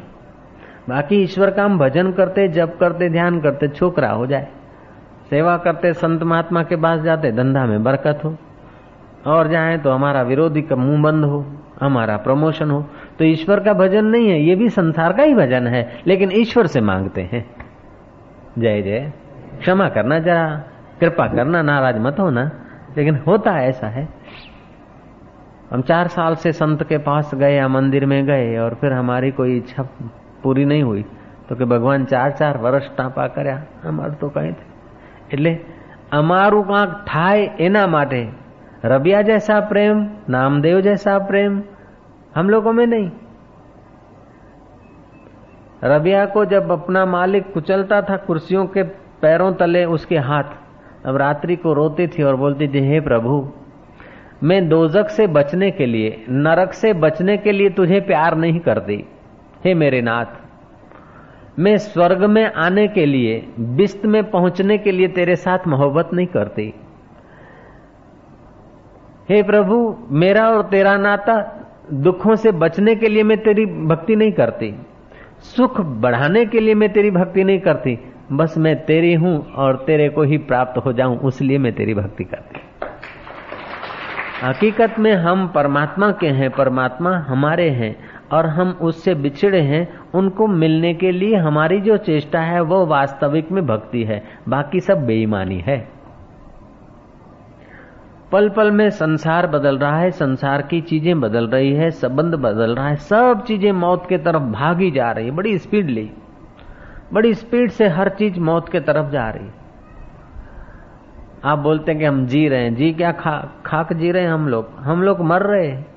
बाकी 0.89 1.15
ईश्वर 1.15 1.49
का 1.49 1.63
हम 1.63 1.77
भजन 1.79 2.11
करते, 2.11 2.47
जप 2.47 2.75
करते, 2.79 3.09
ध्यान 3.09 3.39
करते, 3.41 3.67
छोकरा 3.67 4.09
हो 4.09 4.25
जाए। 4.27 4.47
सेवा 5.29 5.55
करते, 5.57 5.93
संत 5.93 6.23
महात्मा 6.23 6.63
के 6.63 6.75
पास 6.75 7.01
जाते, 7.01 7.31
धंधा 7.31 7.65
में 7.65 7.83
बरकत 7.83 8.19
हो। 8.25 8.35
और 9.26 9.48
जाए 9.48 9.76
तो 9.78 9.90
हमारा 9.90 10.22
विरोधी 10.22 10.62
का 10.62 10.76
मुंह 10.76 11.02
बंद 11.02 11.24
हो 11.24 11.44
हमारा 11.80 12.16
प्रमोशन 12.18 12.70
हो 12.70 12.80
तो 13.18 13.24
ईश्वर 13.24 13.60
का 13.60 13.72
भजन 13.74 14.04
नहीं 14.06 14.28
है 14.28 14.40
ये 14.42 14.54
भी 14.54 14.68
संसार 14.70 15.12
का 15.12 15.22
ही 15.22 15.34
भजन 15.34 15.66
है 15.66 15.82
लेकिन 16.06 16.32
ईश्वर 16.32 16.66
से 16.66 16.80
मांगते 16.82 17.22
हैं 17.32 17.44
जय 18.58 18.82
जय 18.82 19.12
क्षमा 19.60 19.88
करना 19.88 20.18
जरा 20.18 20.46
कृपा 21.00 21.26
करना 21.26 21.62
नाराज 21.62 21.98
मत 21.98 22.18
होना 22.18 22.50
लेकिन 22.96 23.16
होता 23.26 23.52
है 23.52 23.68
ऐसा 23.68 23.88
है 23.88 24.08
हम 25.70 25.82
चार 25.82 26.08
साल 26.08 26.34
से 26.34 26.52
संत 26.52 26.82
के 26.82 26.98
पास 27.00 27.34
गए 27.34 27.54
या 27.54 27.68
मंदिर 27.68 28.06
में 28.06 28.24
गए 28.26 28.56
और 28.58 28.74
फिर 28.74 28.92
हमारी 28.92 29.30
कोई 29.30 29.56
इच्छा 29.56 29.82
पूरी 30.42 30.64
नहीं 30.64 30.82
हुई 30.82 31.04
तो 31.48 31.56
कि 31.56 31.64
भगवान 31.64 32.04
चार 32.04 32.30
चार 32.32 32.58
વર્ષ 32.58 32.88
ટાંપા 32.90 33.24
કર્યા 33.28 33.54
અમારું 33.84 34.16
તો 34.16 34.28
કઈ 34.30 34.52
એટલે 35.30 35.52
અમારું 36.12 36.62
કાંક 36.64 36.92
થાય 37.06 37.48
એના 37.60 37.86
માટે 37.86 38.20
रबिया 38.85 39.21
जैसा 39.21 39.59
प्रेम, 39.59 40.09
नामदेव 40.29 40.81
जैसा 40.81 41.17
प्रेम, 41.17 41.61
हम 42.35 42.49
लोगों 42.49 42.73
में 42.73 42.87
नहीं। 42.87 43.11
रबिया 45.83 46.25
को 46.25 46.45
जब 46.45 46.71
अपना 46.71 47.05
मालिक 47.05 47.53
कुचलता 47.53 48.01
था 48.01 48.17
कुर्सियों 48.17 48.65
के 48.65 48.83
पैरों 49.21 49.53
तले 49.53 49.85
उसके 49.85 50.17
हाथ, 50.17 50.43
अब 51.05 51.15
रात्रि 51.15 51.55
को 51.55 51.73
रोती 51.73 52.07
थी 52.07 52.23
और 52.23 52.35
बोलती 52.35 52.67
थी, 52.67 52.79
हे 52.79 52.99
प्रभु, 52.99 53.51
मैं 54.43 54.69
दोजक 54.69 55.09
से 55.09 55.27
बचने 55.27 55.71
के 55.71 55.85
लिए, 55.85 56.25
नरक 56.29 56.73
से 56.73 56.93
बचने 56.93 57.37
के 57.37 57.51
लिए 57.51 57.69
तुझे 57.69 57.99
प्यार 57.99 58.37
नहीं 58.37 58.59
करती। 58.59 59.05
हे 59.65 59.73
मेरे 59.73 60.01
नाथ, 60.01 60.39
मैं 61.59 61.77
स्वर्ग 61.77 62.23
में 62.23 62.53
आने 62.53 62.87
के 62.87 63.05
लिए, 63.05 63.53
बिस्त 63.59 64.05
में 64.05 64.23
पहुँचने 64.31 64.77
के 64.77 64.91
लिए 64.91 65.07
तेरे 65.07 65.35
साथ 65.35 65.67
मोहब्बत 65.67 66.09
नहीं 66.13 66.27
करती। 66.27 66.73
हे 69.29 69.43
प्रभु, 69.43 69.95
मेरा 70.11 70.49
और 70.49 70.63
तेरा 70.63 70.97
नाता 70.97 71.61
दुखों 71.93 72.35
से 72.35 72.51
बचने 72.51 72.95
के 72.95 73.07
लिए 73.07 73.23
मैं 73.23 73.37
तेरी 73.37 73.65
भक्ति 73.65 74.15
नहीं 74.15 74.31
करती। 74.31 74.75
सुख 75.39 75.81
बढ़ाने 75.81 76.45
के 76.45 76.59
लिए 76.59 76.73
मैं 76.75 76.93
तेरी 76.93 77.11
भक्ति 77.11 77.43
नहीं 77.43 77.59
करती। 77.59 77.99
बस 78.31 78.57
मैं 78.57 78.85
तेरी 78.85 79.13
हूँ 79.13 79.51
और 79.53 79.75
तेरे 79.75 80.09
को 80.09 80.23
ही 80.23 80.37
प्राप्त 80.37 80.85
हो 80.85 80.93
जाऊँ, 80.93 81.17
उसलिए 81.17 81.57
मैं 81.57 81.73
तेरी 81.73 81.93
भक्ति 81.93 82.23
करती। 82.23 82.59
हकीकत 84.43 84.95
में 84.99 85.13
हम 85.13 85.47
परमात्मा 85.47 86.11
के 86.11 86.27
हैं, 86.27 86.49
परमात्मा 86.49 87.17
हमारे 87.17 87.69
हैं 87.69 87.95
और 88.31 88.45
हम 88.45 88.69
उससे 88.81 89.15
बिछड़े 89.15 89.61
हैं। 89.61 89.99
उनको 90.13 90.47
मिलने 90.47 90.93
के 90.93 91.11
लिए 91.11 91.35
हमारी 91.35 91.81
जो 91.81 91.97
चेष्टा 91.97 92.39
है, 92.39 92.61
वो 92.61 92.85
वास्तविक 92.85 93.51
में 93.51 93.65
भक्ति 93.65 94.03
है। 94.03 94.23
बाकी 94.49 94.79
सब 94.79 95.05
बेईमानी 95.05 95.59
है। 95.59 95.94
पल 98.31 98.49
पल 98.49 98.71
में 98.71 98.89
संसार 98.89 99.47
बदल 99.47 99.77
रहा 99.77 99.97
है, 99.97 100.11
संसार 100.11 100.61
की 100.61 100.81
चीज़ें 100.81 101.21
बदल 101.21 101.47
रही 101.47 101.73
है, 101.73 101.91
संबंध 101.91 102.35
बदल 102.35 102.75
रहा 102.75 102.87
है, 102.87 102.95
सब 102.95 103.43
चीज़ें 103.47 103.71
मौत 103.71 104.05
के 104.09 104.17
तरफ़ 104.17 104.43
भागी 104.43 104.91
जा 104.91 105.11
रही 105.11 105.25
है। 105.25 105.31
बड़ी 105.31 105.57
स्पीड 105.57 105.89
ली। 105.89 106.11
बड़ी 107.13 107.33
स्पीड 107.33 107.71
से 107.71 107.87
हर 107.87 108.09
चीज़ 108.09 108.39
मौत 108.39 108.69
के 108.69 108.79
तरफ़ 108.79 109.09
जा 109.09 109.29
रही। 109.29 109.49
आप 111.43 111.59
बोलते 111.59 111.91
हैं 111.91 111.99
कि 111.99 112.05
हम 112.05 112.25
जी 112.25 112.47
रहे 112.47 112.63
हैं। 112.63 112.75
जी 112.75 112.93
क्या 112.93 113.11
खा, 113.11 113.49
खाक 113.65 113.93
जी 113.93 114.11
रहे 114.11 114.23
हैं 114.23 114.31
हम 114.31 114.47
लोग? 114.47 114.69
हम 114.79 115.03
लोग 115.03 115.21
मर 115.21 115.41
रहे 115.41 115.67
हैं। 115.67 115.87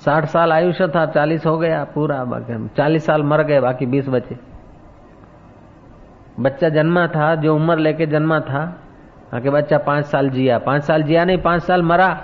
साठ 0.00 0.24
साल 0.24 0.52
आयुष्य 0.52 0.88
था, 0.88 1.06
चालीस 1.06 1.46
हो 1.46 1.58
गया 1.58 1.84
पूरा 1.84 2.24
बाकी। 2.24 2.68
चालीस 2.76 3.06
साल 3.06 3.22
मर 3.22 3.42
गए, 3.42 3.60
बाकी 3.60 3.86
बीस 3.86 4.08
बचे। 4.08 4.36
बच्चा 6.40 6.68
जन्मा 6.68 7.06
था, 7.06 7.34
जो 7.34 7.56
उम्र 7.56 7.76
लेके 7.76 8.06
जन्मा 8.06 8.40
था 8.40 8.78
કે 9.43 9.49
બચ્ચા 9.49 9.77
પાંચ 9.79 10.05
સાલ 10.05 10.29
જીયા 10.29 10.59
પાંચ 10.59 10.83
સાલ 10.83 11.03
જીયા 11.03 11.25
નહીં 11.25 11.41
પાંચ 11.41 11.61
સાલ 11.61 11.81
મરા 11.81 12.15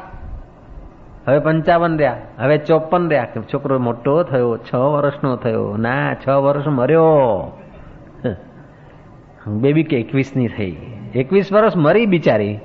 હવે 1.25 1.39
પંચાવન 1.39 1.97
રહ્યા 1.97 2.19
હવે 2.39 2.57
ચોપન 2.57 3.09
રહ્યા 3.09 3.25
કે 3.25 3.45
છોકરો 3.51 3.79
મોટો 3.79 4.15
થયો 4.23 4.57
છ 4.57 4.71
વર્ષનો 4.73 5.35
થયો 5.35 5.65
ના 5.77 6.13
છ 6.13 6.27
વર્ષ 6.27 6.67
મર્યો 6.67 7.51
બેબી 9.57 9.83
કે 9.83 9.99
એકવીસ 9.99 10.35
ની 10.35 10.47
થઈ 10.47 10.75
એકવીસ 11.15 11.53
વર્ષ 11.53 11.75
મરી 11.77 12.07
બિચારી 12.07 12.55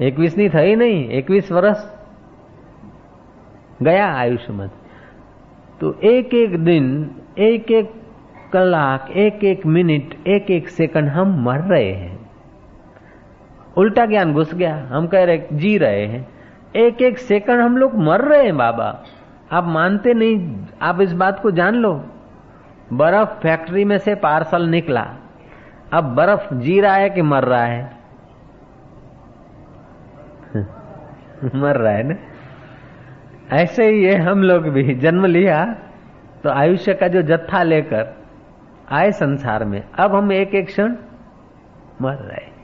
એકવીસ 0.00 0.36
ની 0.36 0.48
થઈ 0.48 0.76
નહીં 0.76 1.10
એકવીસ 1.10 1.52
વર્ષ 1.52 1.94
गया 3.82 4.06
आयुष्य 4.14 4.52
में 4.52 4.68
तो 5.80 5.92
एक 6.02 6.34
एक 6.34 6.56
दिन 6.64 6.84
एक 7.38 7.70
एक 7.70 7.90
कलाक 8.52 9.10
एक 9.16 9.44
एक 9.44 9.66
मिनट 9.66 10.14
एक 10.26 10.50
एक 10.50 10.68
सेकंड 10.68 11.08
हम 11.08 11.32
मर 11.44 11.60
रहे 11.60 11.92
हैं 11.92 12.18
उल्टा 13.79 14.05
ज्ञान 14.05 14.33
घुस 14.33 14.53
गया। 14.55 14.87
हम 14.91 15.07
कह 15.07 15.23
रहे, 15.23 15.41
जी 15.53 15.77
रहे 15.77 16.05
हैं। 16.05 16.29
एक 16.75 17.01
एक 17.01 17.17
सेकंड 17.17 17.61
हम 17.61 17.77
लोग 17.77 17.95
मर 17.95 18.21
रहे 18.21 18.43
हैं, 18.43 18.57
बाबा। 18.57 19.03
आप 19.51 19.63
मानते 19.63 20.13
नहीं, 20.13 20.65
आप 20.81 21.01
इस 21.01 21.13
बात 21.13 21.39
को 21.39 21.51
जान 21.51 21.75
लो। 21.75 22.05
बर्फ़ 22.93 23.29
फैक्ट्री 23.29 23.85
में 23.85 23.97
से 23.97 24.15
पार्सल 24.15 24.61
निकला। 24.61 25.15
अब 25.93 26.15
बर्फ़ 26.15 26.53
जी 26.53 26.81
रहा 26.81 26.95
है 26.95 27.09
कि 27.09 27.21
मर 27.21 27.43
रहा 27.43 27.63
है? 27.63 27.97
मर 31.55 31.75
रहा 31.75 31.93
है 31.93 32.03
ना? 32.03 32.15
ऐसे 33.55 33.87
ही 33.87 34.03
है 34.03 34.19
हम 34.19 34.43
लोग 34.43 34.63
भी, 34.63 34.95
जन्म 34.95 35.25
लिया 35.25 35.75
तो 36.43 36.49
आयुष्य 36.49 36.93
का 36.93 37.07
जो 37.07 37.21
जत्था 37.21 37.63
लेकर 37.63 38.15
आए 38.91 39.11
संसार 39.11 39.65
में। 39.65 39.83
अब 39.99 40.15
हम 40.15 40.31
एक 40.31 40.55
एक 40.55 40.65
क्षण 40.65 40.95
मर 42.01 42.13
रहे 42.13 42.58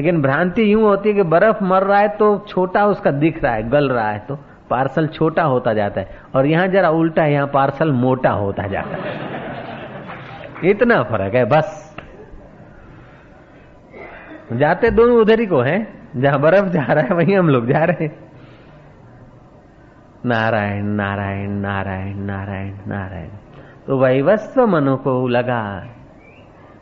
लेकिन 0.00 0.20
भ्रांति 0.22 0.72
यूँ 0.72 0.82
होती 0.82 1.08
है 1.08 1.14
कि 1.14 1.22
बर्फ़ 1.22 1.62
मर 1.64 1.82
रहा 1.82 1.98
है 1.98 2.08
तो 2.08 2.26
छोटा 2.48 2.86
उसका 2.86 3.10
दिख 3.10 3.42
रहा 3.44 3.52
है, 3.52 3.70
गल 3.70 3.88
रहा 3.88 4.10
है 4.10 4.18
तो 4.18 4.38
पार्सल 4.70 5.06
छोटा 5.06 5.42
होता 5.42 5.74
जाता 5.74 6.00
है। 6.00 6.08
और 6.34 6.46
यहाँ 6.46 6.68
जरा 6.68 6.90
उल्टा 6.90 7.22
है, 7.22 7.32
यहाँ 7.32 7.46
पार्सल 7.46 7.92
मोटा 7.92 8.30
होता 8.30 8.66
जाता 8.66 8.96
है। 8.96 10.70
इतना 10.70 11.02
फ़र्क 11.02 11.34
है, 11.34 11.44
बस। 11.44 11.96
जाते 14.52 14.90
दोनों 14.90 15.16
उधर 15.16 15.40
ही 15.40 15.46
को 15.46 15.60
है, 15.60 15.86
जहाँ 16.16 16.40
बर्फ़ 16.40 16.68
जा 16.68 16.82
रहा 16.82 17.04
है, 17.04 17.14
वहीं 17.14 17.36
हम 17.36 17.48
लोग 17.48 17.66
जा 17.66 17.84
रहे 17.84 18.04
हैं। 18.04 18.30
नारायण 20.26 20.84
नारायण 20.84 21.50
नारायण 21.50 22.16
नारायण 22.16 22.74
नारायण। 22.88 23.28
तो 23.86 23.98
वही 23.98 24.22
वैवस्व 24.22 24.66
मनु 24.66 24.96
को 24.96 25.28
लगा 25.28 25.60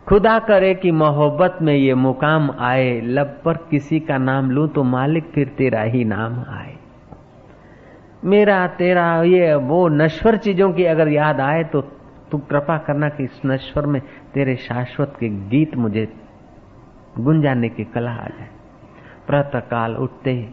खुदा 0.08 0.38
करे 0.38 0.74
कि 0.74 0.90
मोहब्बत 0.90 1.58
में 1.62 1.74
ये 1.74 1.94
मुकाम 1.94 2.50
आए, 2.58 3.00
लब 3.00 3.40
पर 3.44 3.56
किसी 3.56 4.00
का 4.00 4.18
नाम 4.18 4.50
लू 4.50 4.66
तो 4.66 4.82
मालिक 4.82 5.24
फिर 5.34 5.48
तेरा 5.48 5.82
ही 5.82 6.04
नाम 6.04 6.44
आए। 6.48 6.76
मेरा, 8.24 8.66
तेरा, 8.66 9.22
ये, 9.22 9.54
वो 9.54 9.88
नश्वर 9.88 10.36
चीज़ों 10.36 10.72
की 10.72 10.84
अगर 10.84 11.08
याद 11.08 11.40
आए 11.40 11.64
तो 11.64 11.80
तू 12.30 12.38
कृपा 12.38 12.78
करना 12.78 13.08
कि 13.08 13.24
इस 13.24 13.40
नश्वर 13.46 13.86
में 13.86 14.00
तेरे 14.34 14.56
शाश्वत 14.56 15.12
के 15.20 15.28
गीत 15.28 15.76
मुझे 15.76 16.12
गुंजाने 17.18 17.68
की 17.68 17.84
कला 17.84 18.10
आ 18.10 18.26
जाए। 18.26 18.48
प्रातः 19.26 19.60
काल 19.60 19.96
उठते 19.96 20.48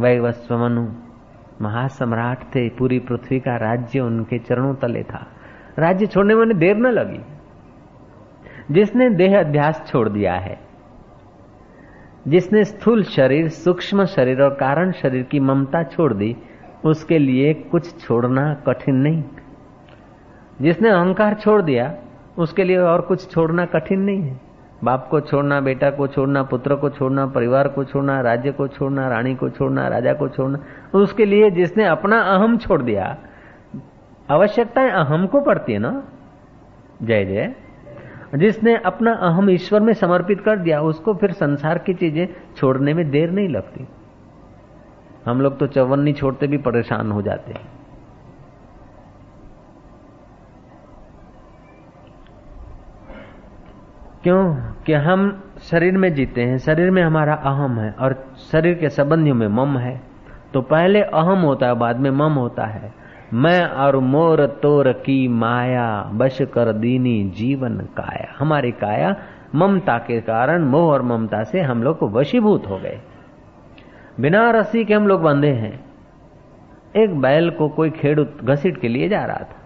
वैवस्व 0.00 0.58
मनु 0.58 0.88
महासम्राट 1.60 2.38
थे, 2.38 2.68
पूरी 2.68 2.98
पृथ्वी 2.98 3.40
का 3.40 3.56
राज्य 3.56 4.00
उनके 4.00 4.38
चरणों 4.38 4.74
तले 4.74 5.02
था। 5.02 5.26
राज्य 5.78 6.06
छोड़ने 6.06 6.34
में 6.34 6.58
देर 6.58 6.76
न 6.76 6.86
लगी। 6.86 7.31
जिसने 8.72 9.10
देह 9.10 9.40
अध्यास 9.40 9.84
छोड़ 9.86 10.08
दिया 10.08 10.34
है, 10.34 10.60
जिसने 12.28 12.64
स्थूल 12.64 13.02
शरीर, 13.02 13.48
सूक्ष्म 13.48 14.04
शरीर 14.04 14.42
और 14.42 14.50
कारण 14.50 14.92
शरीर 14.92 15.22
की 15.22 15.40
ममता 15.40 15.82
छोड़ 15.82 16.14
दी, 16.14 16.36
उसके 16.84 17.18
लिए 17.18 17.54
कुछ 17.54 18.00
छोड़ना 18.00 18.54
कठिन 18.54 18.94
नहीं। 18.94 19.24
जिसने 20.60 20.90
अहंकार 20.90 21.34
छोड़ 21.34 21.62
दिया, 21.62 21.94
उसके 22.38 22.64
लिए 22.64 22.78
और 22.78 23.00
कुछ 23.00 23.30
छोड़ना 23.30 23.64
कठिन 23.64 24.00
नहीं 24.00 24.22
है। 24.22 24.40
बाप 24.84 25.08
को 25.10 25.20
छोड़ना, 25.20 25.60
बेटा 25.60 25.90
को 25.90 26.06
छोड़ना, 26.06 26.42
पुत्र 26.42 26.74
को 26.74 26.90
छोड़ना, 26.90 27.26
परिवार 27.26 27.68
को 27.68 27.84
छोड़ना, 27.84 28.20
राज्य 28.20 28.52
को 28.52 28.68
छोड़ना, 28.68 29.08
रानी 29.08 29.34
को 29.34 29.48
छोड़ना, 29.48 29.88
राजा 29.88 30.12
को 30.12 30.28
छोड़ना, 30.28 30.58
उसके 30.98 31.24
लिए 31.24 31.50
जिसने 31.50 31.84
अपना 31.84 32.20
अहम 32.20 32.58
छोड़ 32.58 32.82
दिया, 32.82 33.18
आवश्यकताएँ 34.30 34.90
अहम 34.90 35.26
को 35.26 35.40
पड़ती 35.40 35.72
है 35.72 35.78
ना? 35.78 36.04
जय 37.02 37.24
जय। 37.24 37.54
जिसने 38.34 38.76
अपना 38.76 39.12
अहम 39.12 39.50
ईश्वर 39.50 39.80
में 39.80 39.92
समर्पित 39.92 40.40
कर 40.40 40.56
दिया, 40.56 40.80
उसको 40.80 41.14
फिर 41.14 41.32
संसार 41.32 41.78
की 41.78 41.94
चीज़ें 41.94 42.28
छोड़ने 42.56 42.94
में 42.94 43.10
देर 43.10 43.30
नहीं 43.30 43.48
लगती। 43.48 43.88
हम 45.26 45.40
लोग 45.40 45.58
तो 45.58 45.66
चवन्नी 45.66 46.12
छोड़ते 46.12 46.46
भी 46.46 46.58
परेशान 46.58 47.12
हो 47.12 47.22
जाते 47.22 47.52
हैं। 47.52 47.68
क्यों? 54.22 54.54
कि 54.86 54.92
हम 54.92 55.44
शरीर 55.62 55.98
में 55.98 56.14
जीते 56.14 56.42
हैं, 56.42 56.58
शरीर 56.58 56.90
में 56.90 57.02
हमारा 57.02 57.34
अहम 57.34 57.78
है, 57.78 57.92
और 57.92 58.36
शरीर 58.52 58.74
के 58.74 58.88
संबंधियों 58.88 59.36
में 59.36 59.48
मम 59.48 59.78
है। 59.78 60.00
तो 60.54 60.62
पहले 60.62 61.02
अहम 61.02 61.38
होता 61.38 61.66
है, 61.66 61.74
बाद 61.74 61.96
में 61.96 62.10
मम 62.10 62.32
होता 62.32 62.64
है। 62.64 63.01
मैं 63.32 63.66
और 63.66 63.96
मोर 63.96 64.46
तोर 64.46 64.92
की 64.92 65.28
माया 65.28 66.02
बश 66.02 66.38
कर 66.42 66.72
दीनी 66.72 67.24
जीवन 67.24 67.78
काया। 67.78 68.34
हमारी 68.38 68.70
काया 68.70 69.16
ममता 69.54 69.98
के 69.98 70.20
कारण, 70.20 70.62
मोह 70.62 70.92
और 70.92 71.02
ममता 71.02 71.44
से 71.44 71.60
हम 71.60 71.82
लोग 71.82 71.98
वशीभूत 72.02 72.66
हो 72.68 72.78
गए। 72.78 73.00
बिना 74.20 74.50
रस्सी 74.50 74.84
के 74.84 74.94
हम 74.94 75.06
लोग 75.06 75.22
बंधे 75.22 75.52
हैं। 75.52 75.84
एक 76.96 77.20
बैल 77.20 77.50
को 77.50 77.68
कोई 77.68 77.90
खेड़ 77.90 78.20
घसीट 78.20 78.80
के 78.80 78.88
लिए 78.88 79.08
जा 79.08 79.24
रहा 79.24 79.36
था। 79.36 79.56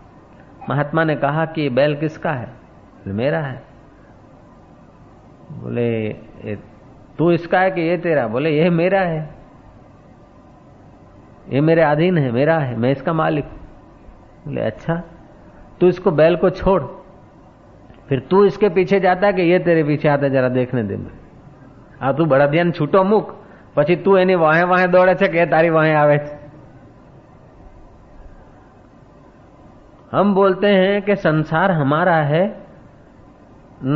महात्मा 0.68 1.04
ने 1.04 1.16
कहा 1.16 1.46
कि 1.46 1.62
ये 1.62 1.70
बैल 1.70 1.96
किसका 1.96 2.32
है? 2.32 2.48
मेरा 3.06 3.40
है। 3.40 3.62
बोले 5.52 6.12
तू 7.18 7.30
इसका 7.30 7.60
है 7.60 7.70
कि 7.70 7.80
ये 7.80 7.96
तेरा 7.96 8.28
बोले, 8.28 8.50
ये 8.50 8.70
मेरा 8.70 9.00
है। 9.00 9.34
ये 11.48 11.60
मेरे 11.60 11.82
अधीन 11.82 12.18
है, 12.18 12.32
मेरा 12.32 12.58
है, 12.58 12.76
मैं 12.76 12.90
इसका 12.90 13.12
मालिक 13.12 13.44
बोले 14.45 14.61
अच्छा 14.63 15.01
तू 15.81 15.87
इसको 15.87 16.11
बैल 16.13 16.35
को 16.35 16.49
छोड़ 16.51 16.81
फिर 18.09 18.19
तू 18.29 18.43
इसके 18.45 18.69
पीछे 18.71 18.99
जाता 18.99 19.27
है 19.27 19.33
कि 19.33 19.41
ये 19.43 19.59
तेरे 19.61 19.83
पीछे 19.83 20.07
आता 20.09 20.27
जरा 20.29 20.49
देखने 20.51 20.83
दे 20.83 20.97
मैं 20.97 21.19
आ 22.01 22.11
तू 22.11 22.25
बड़ा 22.25 22.45
ध्यान 22.47 22.71
छूटो 22.71 23.03
मुक 23.05 23.37
પછી 23.75 23.95
તું 23.97 24.19
એની 24.19 24.35
વાહે 24.35 24.63
વાહે 24.71 24.87
દોડે 24.95 25.13
છે 25.19 25.27
કે 25.33 25.43
તારી 25.47 25.69
વાહે 25.71 25.93
આવે 25.95 26.17
છે 26.19 26.39
हम 30.11 30.33
बोलते 30.33 30.69
हैं 30.71 30.95
कि 31.01 31.15
संसार 31.17 31.71
हमारा 31.71 32.15
है 32.29 32.41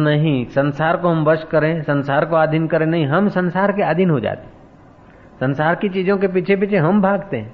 नहीं 0.03 0.35
संसार 0.51 0.97
को 0.97 1.09
हम 1.09 1.23
वश 1.25 1.43
करें 1.51 1.81
संसार 1.83 2.25
को 2.25 2.35
अधीन 2.37 2.67
करें 2.67 2.85
नहीं 2.85 3.07
हम 3.07 3.27
संसार 3.29 3.71
के 3.71 3.83
अधीन 3.83 4.09
हो 4.09 4.19
जाते 4.19 4.47
संसार 5.41 5.75
की 5.75 5.89
चीजों 5.89 6.17
के 6.17 6.27
पीछे 6.29 6.55
पीछे 6.55 6.77
हम 6.79 7.01
भागते 7.01 7.37
हैं 7.37 7.51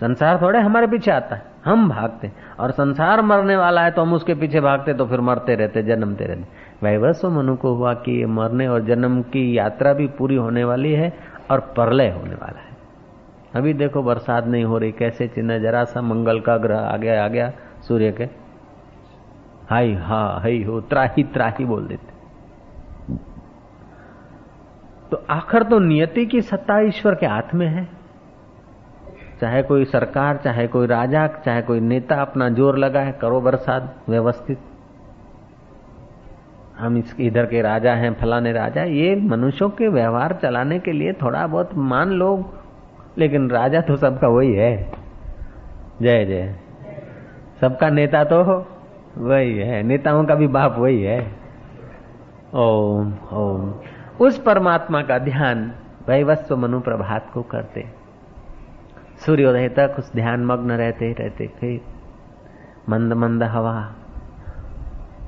संसार 0.00 0.40
थोड़े 0.42 0.60
हमारे 0.60 0.86
पीछे 0.88 1.10
आता 1.12 1.36
है 1.36 1.42
हम 1.67 1.89
भागते 1.89 2.31
और 2.59 2.71
संसार 2.71 3.21
मरने 3.21 3.55
वाला 3.55 3.81
है 3.81 3.91
तो 3.91 4.01
हम 4.01 4.13
उसके 4.13 4.33
पीछे 4.33 4.61
भागते 4.61 4.93
तो 4.93 5.05
फिर 5.05 5.21
मरते 5.21 5.55
रहते 5.55 5.83
जन्मते 5.83 6.25
रहते 6.25 6.65
वैवस्व 6.83 7.29
मनु 7.29 7.55
को 7.55 7.73
हुआ 7.75 7.93
कि 7.93 8.25
मरने 8.25 8.67
और 8.67 8.81
जन्म 8.81 9.21
की 9.21 9.57
यात्रा 9.57 9.93
भी 9.93 10.07
पूरी 10.07 10.35
होने 10.35 10.63
वाली 10.63 10.93
है 10.93 11.13
और 11.51 11.59
परलय 11.77 12.09
होने 12.09 12.35
वाला 12.35 12.59
है। 12.59 12.75
अभी 13.55 13.73
देखो 13.73 14.01
बरसात 14.03 14.45
नहीं 14.45 14.63
हो 14.63 14.77
रही, 14.77 14.91
कैसे 14.91 15.27
चिन्ह, 15.27 15.57
जरा 15.59 15.83
सा 15.83 16.01
मंगल 16.01 16.39
का 16.39 16.57
ग्रह 16.57 16.79
आ 16.79 16.97
गया 16.97 17.23
आ 17.25 17.27
गया, 17.27 17.51
सूर्य 17.81 18.11
के। 18.11 18.23
हाई 19.69 19.93
हा 19.93 20.39
हई 20.43 20.63
हो, 20.63 20.79
त्राही 20.81 21.23
त्राही 21.23 21.65
बोल 21.65 21.87
देते। 21.87 22.15
तो 25.11 25.23
आखिर 25.29 25.63
तो 25.63 25.79
नियति 25.79 26.25
की 26.25 26.41
सत्ता 26.41 26.79
ईश्वर 26.79 27.15
के 27.15 27.25
हाथ 27.25 27.53
में 27.55 27.67
है। 27.67 27.96
चाहे 29.41 29.63
कोई 29.63 29.85
सरकार, 29.85 30.37
चाहे 30.37 30.67
कोई 30.67 30.87
राजा, 30.87 31.27
चाहे 31.27 31.61
कोई 31.61 31.79
नेता 31.79 32.15
अपना 32.15 32.49
ज़ोर 32.49 32.77
लगाए, 32.77 33.11
करो 33.11 33.41
बरसात, 33.41 33.95
व्यवस्थित। 34.09 34.59
हम 36.79 36.97
इस, 36.97 37.15
इधर 37.19 37.45
के 37.45 37.61
राजा 37.61 37.93
हैं, 37.93 38.13
फलाने 38.13 38.51
राजा, 38.51 38.83
ये 38.83 39.15
मनुष्यों 39.15 39.69
के 39.69 39.87
व्यवहार 39.87 40.39
चलाने 40.41 40.79
के 40.79 40.91
लिए 40.91 41.13
थोड़ा 41.13 41.47
बहुत 41.47 41.69
मान 41.75 42.09
लो, 42.09 42.53
लेकिन 43.17 43.49
राजा 43.49 43.81
तो 43.81 43.95
सबका 43.95 44.27
वही 44.27 44.53
है। 44.53 44.91
जय 46.01 46.25
जय। 46.25 46.55
सबका 47.61 47.89
नेता 47.89 48.23
तो 48.23 48.43
वही 49.17 49.57
है, 49.57 49.83
नेताओं 49.83 50.25
का 50.25 50.35
भी 50.35 50.47
बाप 50.47 50.75
वही 50.77 51.01
है। 51.03 51.31
ओम 52.55 53.13
ओम। 53.33 53.73
उस 54.21 54.37
परमात्मा 54.39 55.01
का 55.01 55.17
ध्यान 55.17 55.71
वैवस्व 56.07 56.57
मनु 56.57 56.79
प्रभात 56.79 57.31
को 57.33 57.41
करते। 57.41 57.96
सूर्योदय 59.17 59.69
तक 59.69 59.95
उस 59.99 60.11
ध्यान 60.13 60.45
मग्न 60.45 60.71
रहते 60.71 61.13
रहते 61.13 61.47
फिर 61.47 61.81
मंद 62.89 63.13
मंद 63.13 63.43
हवा, 63.43 63.93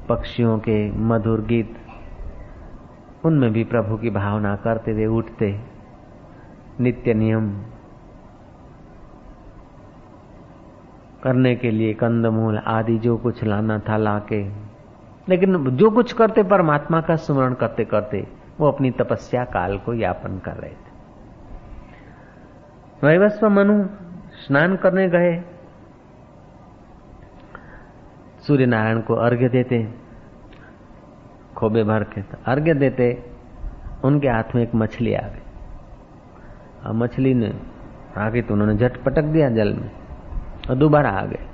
पक्षियों 0.09 0.57
के 0.59 0.91
मधुर 0.91 1.41
गीत, 1.41 1.77
उनमें 3.25 3.51
भी 3.53 3.63
प्रभु 3.63 3.97
की 3.97 4.09
भावना 4.09 4.55
करते 4.55 4.91
हुए 4.91 5.05
उठते। 5.05 5.59
नित्य 6.79 7.13
नियम 7.13 7.61
करने 11.23 11.55
के 11.55 11.71
लिए 11.71 11.93
कंदमूल 11.93 12.57
आदि 12.57 12.97
जो 12.97 13.17
कुछ 13.17 13.43
लाना 13.43 13.79
था 13.79 13.97
लाके। 13.97 14.43
लेकिन 15.29 15.69
जो 15.69 15.89
कुछ 15.89 16.13
करते, 16.13 16.43
परमात्मा 16.43 17.01
का 17.01 17.15
स्मरण 17.15 17.53
करते 17.53 17.85
करते 17.85 18.27
वो 18.59 18.67
अपनी 18.67 18.91
तपस्या 18.91 19.43
काल 19.45 19.77
को 19.77 19.93
यापन 19.93 20.37
कर 20.39 20.53
रहे 20.53 20.71
थे। 20.71 20.88
वैवस्व 23.03 23.49
मनु 23.49 23.85
स्नान 24.45 24.75
करने 24.75 25.09
गए। 25.09 25.43
सूर्य 28.47 28.65
नारायण 28.65 29.01
को 29.01 29.13
अर्घ्य 29.13 29.49
देते, 29.49 29.93
खोबे 31.57 31.83
भर 31.83 32.03
के 32.03 32.21
अर्घ्य 32.21 32.73
देते, 32.73 33.31
उनके 34.03 34.27
हाथ 34.27 34.43
में 34.55 34.63
एक 34.63 34.75
मछली 34.75 35.13
आ 35.13 35.27
गई। 35.27 35.41
और 36.85 36.93
मछली 36.93 37.33
ने 37.33 37.59
आगे 38.17 38.41
तो 38.41 38.53
उन्होंने 38.53 38.75
झट 38.75 38.97
पटक 38.97 39.23
दिया 39.23 39.49
जल 39.49 39.73
में, 39.73 39.91
और 40.69 40.75
दोबारा 40.75 41.09
आ 41.09 41.25
गए। 41.25 41.45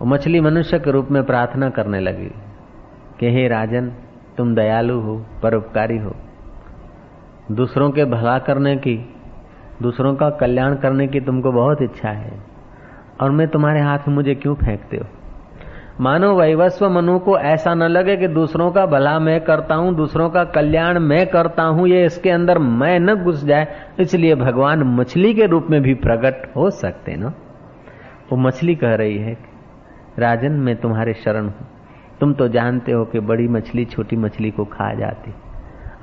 वो 0.00 0.04
मछली 0.04 0.40
मनुष्य 0.40 0.78
के 0.78 0.90
रूप 0.90 1.08
में 1.10 1.24
प्रार्थना 1.24 1.70
करने 1.70 2.00
लगी 2.00 2.30
कि, 3.20 3.30
हे 3.30 3.48
राजन, 3.48 3.90
तुम 4.36 4.54
दयालु 4.54 5.00
हो, 5.00 5.26
परोपकारी 5.42 5.98
हो। 5.98 6.16
दूसरों 7.52 7.90
के 7.90 8.04
भला 8.04 8.38
करने 8.38 8.76
की 8.76 9.13
दूसरों 9.82 10.14
का 10.14 10.30
कल्याण 10.30 10.74
करने 10.74 11.06
की 11.06 11.20
तुमको 11.20 11.52
बहुत 11.52 11.82
इच्छा 11.82 12.08
है। 12.08 12.32
और 13.20 13.30
मैं 13.30 13.48
तुम्हारे 13.48 13.80
हाथ 13.80 13.98
में 14.08 14.14
मुझे 14.14 14.34
क्यों 14.34 14.54
फेंकते 14.54 14.96
हो? 14.96 15.04
मानो 16.00 16.36
वैवस्व 16.36 16.90
मनु 16.90 17.18
को 17.18 17.38
ऐसा 17.38 17.74
न 17.74 17.82
लगे 17.82 18.16
कि 18.16 18.28
दूसरों 18.28 18.70
का 18.70 18.86
भला 18.86 19.18
मैं 19.18 19.40
करता 19.40 19.74
हूँ, 19.74 19.94
दूसरों 19.94 20.30
का 20.30 20.44
कल्याण 20.44 20.98
मैं 20.98 21.26
करता 21.26 21.62
हूँ, 21.62 21.88
ये 21.88 22.06
इसके 22.06 22.30
अंदर 22.30 22.58
मैं 22.58 23.00
न 23.00 23.14
घुस 23.14 23.44
जाए, 23.44 23.68
इसलिए 24.00 24.34
भगवान 24.34 24.82
मछली 24.82 25.34
के 25.34 25.46
रूप 25.46 25.66
में 25.70 25.82
भी 25.82 25.94
प्रकट 25.94 26.56
हो 26.56 26.70
सकते 26.70 27.16
ना? 27.16 27.34
वो 28.32 28.36
मछली 28.36 28.74
कह 28.74 28.94
रही 28.94 29.18
है 29.18 29.38
राजन, 30.18 30.52
मैं 30.52 30.76
तुम्हारे 30.76 31.14
शरण 31.14 31.44
हूँ। 31.44 31.68
तुम 32.20 32.32
तो 32.32 32.48
जानते 32.48 32.92
हो 32.92 33.04
कि 33.04 33.20
बड़ी 33.20 33.48
मछली 33.48 33.84
छोटी 33.84 34.16
मछली 34.16 34.50
को 34.50 34.64
खा 34.64 34.94
जाती। 34.94 35.34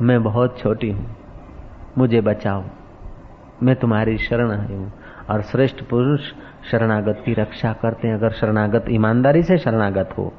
मैं 0.01 0.23
बहुत 0.23 0.59
छोटी 0.59 0.91
हूँ। 0.91 1.15
मुझे 1.97 2.21
बचाओ। 2.21 2.63
मैं 3.63 3.75
तुम्हारी 3.75 4.17
शरण 4.17 4.51
आई 4.51 4.75
हूँ। 4.75 4.93
और 5.29 5.41
श्रेष्ठ 5.41 5.83
पुरुष 5.83 6.21
शरणागत 6.71 7.23
की 7.25 7.33
रक्षा 7.33 7.73
करते 7.73 8.07
हैं। 8.07 8.15
अगर 8.15 8.31
शरणागत 8.31 8.85
ईमानदारी 8.89 9.43
से 9.43 9.57
शरणागत 9.57 10.09
हो 10.17 10.33